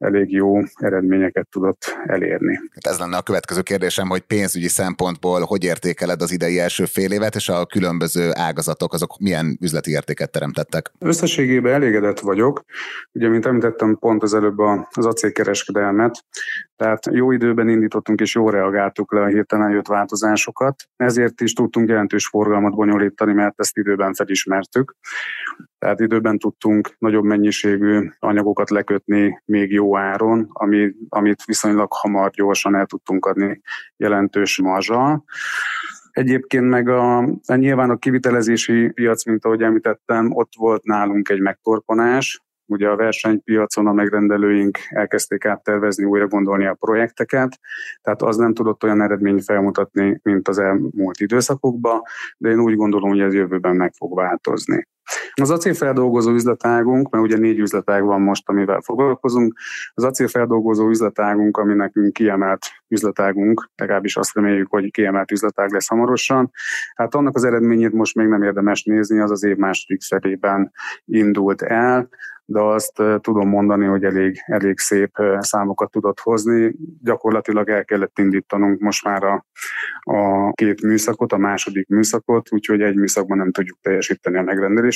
elég 0.00 0.32
jó 0.32 0.58
eredményeket 0.74 1.48
tudott 1.48 1.96
elérni. 2.06 2.60
Hát 2.72 2.86
ez 2.92 2.98
lenne 2.98 3.16
a 3.16 3.22
következő 3.22 3.62
kérdésem, 3.62 4.08
hogy 4.08 4.20
pénzügyi 4.20 4.68
szempontból 4.68 5.40
hogy 5.40 5.64
értékeled 5.64 6.22
az 6.22 6.32
idei 6.32 6.58
első 6.58 6.84
fél 6.84 7.12
évet, 7.12 7.34
és 7.34 7.48
a 7.48 7.66
különböző 7.66 8.30
ágazatok 8.32 8.92
azok 8.92 9.18
milyen 9.18 9.58
üzleti 9.60 9.90
értéket 9.90 10.30
teremtettek? 10.30 10.92
Összességében 10.98 11.72
elégedett 11.72 12.20
vagyok. 12.20 12.64
Ugye, 13.12 13.28
mint 13.28 13.46
említettem 13.46 13.96
pont 13.96 14.22
az 14.22 14.34
előbb 14.34 14.58
az 14.90 15.06
acélkereskedelmet, 15.06 16.24
tehát 16.76 17.06
jó 17.12 17.32
időben 17.32 17.68
indítottunk 17.68 18.20
és 18.20 18.34
jól 18.34 18.50
reagáltuk 18.50 19.12
le 19.12 19.20
a 19.20 19.26
hirtelen 19.26 19.70
jött 19.70 19.86
változásokat. 19.86 20.74
Ezért 20.96 21.40
is 21.40 21.52
tudtunk 21.52 21.88
jelentős 21.88 22.26
forgalmat 22.26 22.74
bonyolítani, 22.74 23.32
mert 23.32 23.60
ezt 23.60 23.76
időben 23.76 24.14
felismertük. 24.14 24.94
Tehát 25.80 26.00
időben 26.00 26.38
tudtunk 26.38 26.94
nagyobb 26.98 27.24
mennyiségű 27.24 28.10
anyagokat 28.18 28.70
lekötni 28.70 29.42
még 29.44 29.72
jó 29.72 29.96
áron, 29.96 30.48
ami, 30.52 30.92
amit 31.08 31.44
viszonylag 31.44 31.92
hamar, 31.92 32.30
gyorsan 32.30 32.74
el 32.74 32.86
tudtunk 32.86 33.26
adni 33.26 33.60
jelentős 33.96 34.60
marzsal. 34.60 35.24
Egyébként 36.10 36.68
meg 36.68 36.88
a, 36.88 37.18
a 37.46 37.54
nyilván 37.54 37.90
a 37.90 37.96
kivitelezési 37.96 38.90
piac, 38.90 39.24
mint 39.24 39.44
ahogy 39.44 39.62
említettem, 39.62 40.30
ott 40.32 40.52
volt 40.56 40.84
nálunk 40.84 41.28
egy 41.28 41.40
megtorpanás, 41.40 42.42
Ugye 42.70 42.88
a 42.88 42.96
versenypiacon 42.96 43.86
a 43.86 43.92
megrendelőink 43.92 44.78
elkezdték 44.88 45.44
áttervezni, 45.44 46.04
újra 46.04 46.26
gondolni 46.26 46.66
a 46.66 46.74
projekteket, 46.74 47.58
tehát 48.02 48.22
az 48.22 48.36
nem 48.36 48.54
tudott 48.54 48.82
olyan 48.82 49.02
eredményt 49.02 49.44
felmutatni, 49.44 50.20
mint 50.22 50.48
az 50.48 50.58
elmúlt 50.58 51.20
időszakokban, 51.20 52.02
de 52.38 52.50
én 52.50 52.60
úgy 52.60 52.76
gondolom, 52.76 53.08
hogy 53.08 53.20
ez 53.20 53.34
jövőben 53.34 53.76
meg 53.76 53.92
fog 53.94 54.14
változni. 54.14 54.86
Az 55.34 55.50
acélfeldolgozó 55.50 56.30
üzletágunk, 56.30 57.10
mert 57.10 57.24
ugye 57.24 57.36
négy 57.36 57.58
üzletág 57.58 58.04
van 58.04 58.20
most, 58.20 58.48
amivel 58.48 58.80
foglalkozunk, 58.80 59.58
az 59.94 60.04
acélfeldolgozó 60.04 60.88
üzletágunk, 60.88 61.56
ami 61.56 61.74
nekünk 61.74 62.12
kiemelt 62.12 62.66
üzletágunk, 62.88 63.70
legalábbis 63.76 64.16
azt 64.16 64.34
reméljük, 64.34 64.70
hogy 64.70 64.90
kiemelt 64.90 65.30
üzletág 65.30 65.72
lesz 65.72 65.88
hamarosan. 65.88 66.50
Hát 66.94 67.14
annak 67.14 67.36
az 67.36 67.44
eredményét 67.44 67.92
most 67.92 68.14
még 68.14 68.26
nem 68.26 68.42
érdemes 68.42 68.82
nézni, 68.82 69.20
az 69.20 69.30
az 69.30 69.44
év 69.44 69.56
második 69.56 70.02
felében 70.02 70.72
indult 71.04 71.62
el 71.62 72.08
de 72.50 72.60
azt 72.60 73.02
tudom 73.20 73.48
mondani, 73.48 73.86
hogy 73.86 74.04
elég, 74.04 74.42
elég 74.46 74.78
szép 74.78 75.10
számokat 75.38 75.90
tudott 75.90 76.20
hozni. 76.20 76.74
Gyakorlatilag 77.02 77.68
el 77.68 77.84
kellett 77.84 78.18
indítanunk 78.18 78.80
most 78.80 79.04
már 79.04 79.24
a, 79.24 79.46
a 80.00 80.52
két 80.52 80.82
műszakot, 80.82 81.32
a 81.32 81.36
második 81.36 81.88
műszakot, 81.88 82.52
úgyhogy 82.52 82.80
egy 82.80 82.96
műszakban 82.96 83.36
nem 83.36 83.52
tudjuk 83.52 83.78
teljesíteni 83.80 84.36
a 84.36 84.42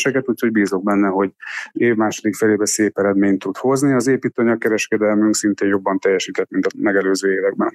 megrendeléseket, 0.05 0.29
úgyhogy 0.29 0.53
bízok 0.53 0.83
benne, 0.83 1.09
hogy 1.09 1.31
év 1.73 1.95
második 1.95 2.35
felében 2.35 2.67
szép 2.67 2.99
eredményt 2.99 3.39
tud 3.39 3.57
hozni. 3.57 3.93
Az 3.93 4.07
építőanyagkereskedelmünk 4.07 5.35
szintén 5.35 5.69
jobban 5.69 5.99
teljesített, 5.99 6.51
mint 6.51 6.67
a 6.67 6.71
megelőző 6.77 7.33
években. 7.33 7.73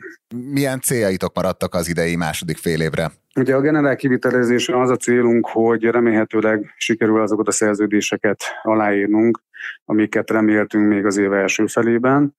Milyen 0.51 0.79
céljaitok 0.81 1.35
maradtak 1.35 1.73
az 1.73 1.89
idei 1.89 2.15
második 2.15 2.57
fél 2.57 2.81
évre? 2.81 3.11
Ugye 3.35 3.55
a 3.55 3.61
generál 3.61 3.95
kivitelezésre 3.95 4.81
az 4.81 4.89
a 4.89 4.95
célunk, 4.95 5.47
hogy 5.47 5.83
remélhetőleg 5.83 6.73
sikerül 6.77 7.21
azokat 7.21 7.47
a 7.47 7.51
szerződéseket 7.51 8.43
aláírnunk, 8.63 9.41
amiket 9.85 10.29
reméltünk 10.29 10.87
még 10.87 11.05
az 11.05 11.17
év 11.17 11.33
első 11.33 11.65
felében. 11.67 12.35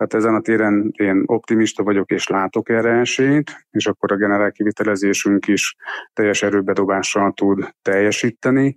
Tehát 0.00 0.24
ezen 0.24 0.34
a 0.34 0.40
téren 0.40 0.92
én 0.96 1.22
optimista 1.26 1.82
vagyok 1.82 2.10
és 2.10 2.28
látok 2.28 2.68
erre 2.68 2.90
esélyt, 2.90 3.66
és 3.70 3.86
akkor 3.86 4.12
a 4.12 4.16
generál 4.16 4.52
kivitelezésünk 4.52 5.46
is 5.46 5.76
teljes 6.12 6.42
erőbedobással 6.42 7.32
tud 7.32 7.74
teljesíteni. 7.82 8.76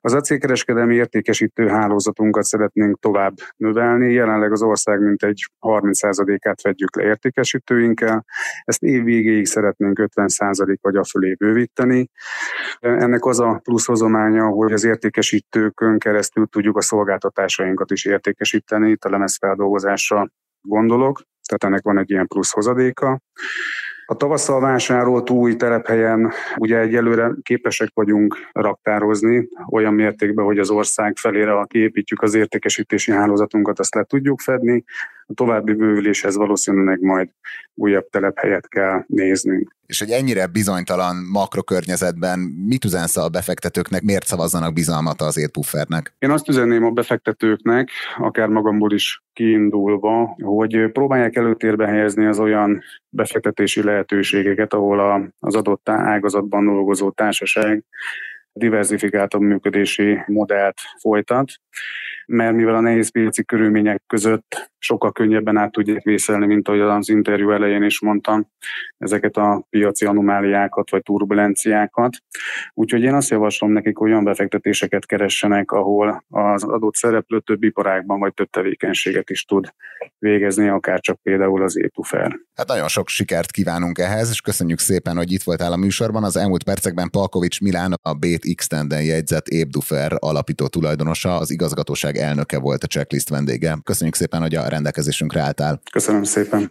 Az 0.00 0.14
acélkereskedelmi 0.14 0.94
értékesítő 0.94 1.68
hálózatunkat 1.68 2.44
szeretnénk 2.44 2.98
tovább 2.98 3.34
növelni. 3.56 4.12
Jelenleg 4.12 4.52
az 4.52 4.62
ország 4.62 5.00
mintegy 5.00 5.50
30%-át 5.60 6.62
vegyük 6.62 6.96
le 6.96 7.04
értékesítőinkkel. 7.04 8.24
Ezt 8.64 8.82
év 8.82 9.04
végéig 9.04 9.46
szeretnénk 9.46 10.00
50% 10.14 10.76
vagy 10.80 10.96
a 10.96 11.04
fölé 11.04 11.34
bővíteni. 11.34 12.10
Ennek 12.80 13.24
az 13.24 13.40
a 13.40 13.60
plusz 13.62 13.86
hozománya, 13.86 14.46
hogy 14.46 14.72
az 14.72 14.84
értékesítőkön 14.84 15.98
keresztül 15.98 16.46
tudjuk 16.46 16.76
a 16.76 16.82
szolgáltatásainkat 16.82 17.90
is 17.90 18.04
értékesíteni, 18.04 18.90
itt 18.90 19.04
a 19.04 19.10
lemezfeldolgozásra 19.10 20.28
gondolok, 20.62 21.22
tehát 21.48 21.64
ennek 21.64 21.82
van 21.82 21.98
egy 21.98 22.10
ilyen 22.10 22.26
plusz 22.26 22.52
hozadéka. 22.52 23.20
A 24.06 24.14
tavasszal 24.14 24.60
vásárolt 24.60 25.30
új 25.30 25.56
telephelyen 25.56 26.32
ugye 26.56 26.78
egyelőre 26.78 27.32
képesek 27.42 27.90
vagyunk 27.94 28.36
raktározni 28.52 29.48
olyan 29.70 29.94
mértékben, 29.94 30.44
hogy 30.44 30.58
az 30.58 30.70
ország 30.70 31.16
felére, 31.16 31.50
ha 31.50 31.64
kiépítjük 31.64 32.22
az 32.22 32.34
értékesítési 32.34 33.12
hálózatunkat, 33.12 33.78
azt 33.78 33.94
le 33.94 34.02
tudjuk 34.02 34.40
fedni. 34.40 34.84
A 35.30 35.34
további 35.34 35.72
bővüléshez 35.72 36.36
valószínűleg 36.36 37.00
majd 37.00 37.28
újabb 37.74 38.08
telephelyet 38.08 38.68
kell 38.68 39.04
néznünk. 39.06 39.74
És 39.86 39.98
hogy 39.98 40.10
ennyire 40.10 40.46
bizonytalan 40.46 41.16
makrokörnyezetben 41.32 42.38
mit 42.38 42.84
üzensz 42.84 43.16
a 43.16 43.28
befektetőknek, 43.28 44.02
miért 44.02 44.26
szavazzanak 44.26 44.72
bizalmat 44.72 45.20
az 45.20 45.38
étpuffernek? 45.38 46.14
Én 46.18 46.30
azt 46.30 46.48
üzenném 46.48 46.84
a 46.84 46.90
befektetőknek, 46.90 47.90
akár 48.18 48.48
magamból 48.48 48.92
is 48.92 49.22
kiindulva, 49.32 50.36
hogy 50.42 50.90
próbálják 50.92 51.36
előtérbe 51.36 51.86
helyezni 51.86 52.26
az 52.26 52.38
olyan 52.38 52.82
befektetési 53.08 53.82
lehetőségeket, 53.82 54.72
ahol 54.72 55.32
az 55.38 55.54
adott 55.54 55.88
ágazatban 55.88 56.64
dolgozó 56.64 57.10
társaság 57.10 57.84
diversifikáltabb 58.52 59.40
működési 59.40 60.18
modellt 60.26 60.80
folytat, 61.00 61.52
mert 62.26 62.54
mivel 62.54 62.74
a 62.74 62.80
nehéz 62.80 63.10
piaci 63.10 63.44
körülmények 63.44 64.02
között 64.06 64.70
sokkal 64.82 65.12
könnyebben 65.12 65.56
át 65.56 65.72
tudják 65.72 66.02
vészelni, 66.02 66.46
mint 66.46 66.68
ahogy 66.68 66.80
az 66.80 67.08
interjú 67.08 67.50
elején 67.50 67.82
is 67.82 68.00
mondtam, 68.00 68.46
ezeket 68.98 69.36
a 69.36 69.66
piaci 69.70 70.06
anomáliákat 70.06 70.90
vagy 70.90 71.02
turbulenciákat. 71.02 72.16
Úgyhogy 72.74 73.02
én 73.02 73.14
azt 73.14 73.30
javaslom 73.30 73.72
nekik, 73.72 74.00
olyan 74.00 74.24
befektetéseket 74.24 75.06
keressenek, 75.06 75.70
ahol 75.70 76.24
az 76.28 76.62
adott 76.62 76.94
szereplő 76.94 77.40
több 77.40 77.62
iparágban 77.62 78.18
vagy 78.18 78.34
több 78.34 78.50
tevékenységet 78.50 79.30
is 79.30 79.44
tud 79.44 79.72
végezni, 80.18 80.68
akár 80.68 81.00
csak 81.00 81.22
például 81.22 81.62
az 81.62 81.78
étufer. 81.78 82.38
Hát 82.54 82.68
nagyon 82.68 82.88
sok 82.88 83.08
sikert 83.08 83.50
kívánunk 83.50 83.98
ehhez, 83.98 84.30
és 84.30 84.40
köszönjük 84.40 84.78
szépen, 84.78 85.16
hogy 85.16 85.32
itt 85.32 85.42
voltál 85.42 85.72
a 85.72 85.76
műsorban. 85.76 86.24
Az 86.24 86.36
elmúlt 86.36 86.64
percekben 86.64 87.10
Palkovics 87.10 87.60
Milán, 87.60 87.94
a 88.02 88.14
Bét 88.14 88.54
x 88.54 88.66
jegyzett 88.88 89.48
Ébdufer 89.48 90.12
alapító 90.18 90.66
tulajdonosa, 90.66 91.36
az 91.36 91.50
igazgatóság 91.50 92.16
elnöke 92.16 92.58
volt 92.58 92.84
a 92.84 92.86
checklist 92.86 93.28
vendége. 93.28 93.78
Köszönjük 93.84 94.14
szépen, 94.14 94.40
hogy 94.40 94.54
a 94.54 94.68
rendelkezésünkre 94.70 95.40
álltál. 95.40 95.80
Köszönöm 95.92 96.22
szépen. 96.22 96.70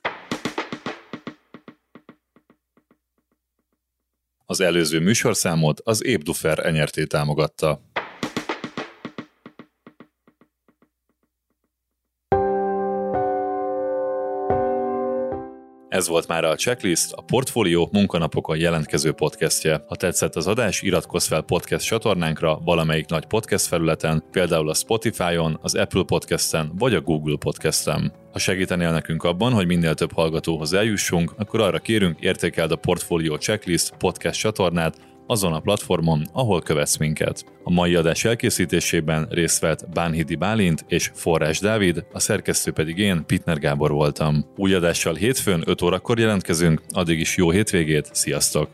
Az 4.46 4.62
előző 4.62 5.00
műsorszámot 5.00 5.82
az 5.84 6.06
Ébdufer 6.06 6.66
enyerté 6.66 7.04
támogatta. 7.06 7.82
Ez 16.00 16.08
volt 16.08 16.28
már 16.28 16.44
a 16.44 16.56
Checklist, 16.56 17.12
a 17.12 17.22
Portfólió 17.22 17.90
munkanapokon 17.92 18.58
jelentkező 18.58 19.12
podcastje. 19.12 19.84
Ha 19.88 19.96
tetszett 19.96 20.36
az 20.36 20.48
adás, 20.48 20.82
iratkozz 20.82 21.28
fel 21.28 21.42
podcast 21.42 21.86
csatornánkra 21.86 22.60
valamelyik 22.64 23.08
nagy 23.08 23.26
podcast 23.26 23.66
felületen, 23.66 24.24
például 24.32 24.70
a 24.70 24.74
Spotify-on, 24.74 25.60
az 25.62 25.76
Apple 25.76 26.04
Podcast-en 26.04 26.72
vagy 26.78 26.94
a 26.94 27.02
Google 27.02 27.38
Podcast-en. 27.40 28.14
Ha 28.32 28.40
segítenél 28.40 28.92
nekünk 28.92 29.24
abban, 29.24 29.54
hogy 29.54 29.68
minél 29.68 29.94
több 29.94 30.14
hallgatóhoz 30.14 30.74
eljussunk, 30.74 31.34
akkor 31.38 31.62
arra 31.62 31.80
kérünk 31.80 32.20
értékeld 32.20 32.72
a 32.72 32.76
Portfolio 32.76 33.38
Checklist 33.38 33.94
podcast 33.98 34.40
csatornát, 34.40 34.98
azon 35.30 35.54
a 35.54 35.60
platformon, 35.60 36.26
ahol 36.34 36.62
követsz 36.62 36.98
minket. 36.98 37.46
A 37.64 37.72
mai 37.72 37.96
adás 37.96 38.26
elkészítésében 38.26 39.28
részt 39.30 39.60
vett 39.60 39.90
Bánhidi 39.94 40.36
Bálint 40.36 40.86
és 40.88 41.12
Forrás 41.14 41.60
Dávid, 41.60 42.06
a 42.14 42.20
szerkesztő 42.20 42.72
pedig 42.72 42.98
én, 42.98 43.26
Pitner 43.26 43.60
Gábor 43.60 43.92
voltam. 43.92 44.46
Új 44.56 44.74
adással 44.74 45.14
hétfőn 45.14 45.64
5 45.66 45.82
órakor 45.82 46.20
jelentkezünk, 46.20 46.82
addig 46.90 47.20
is 47.20 47.38
jó 47.38 47.50
hétvégét, 47.50 48.10
sziasztok! 48.12 48.70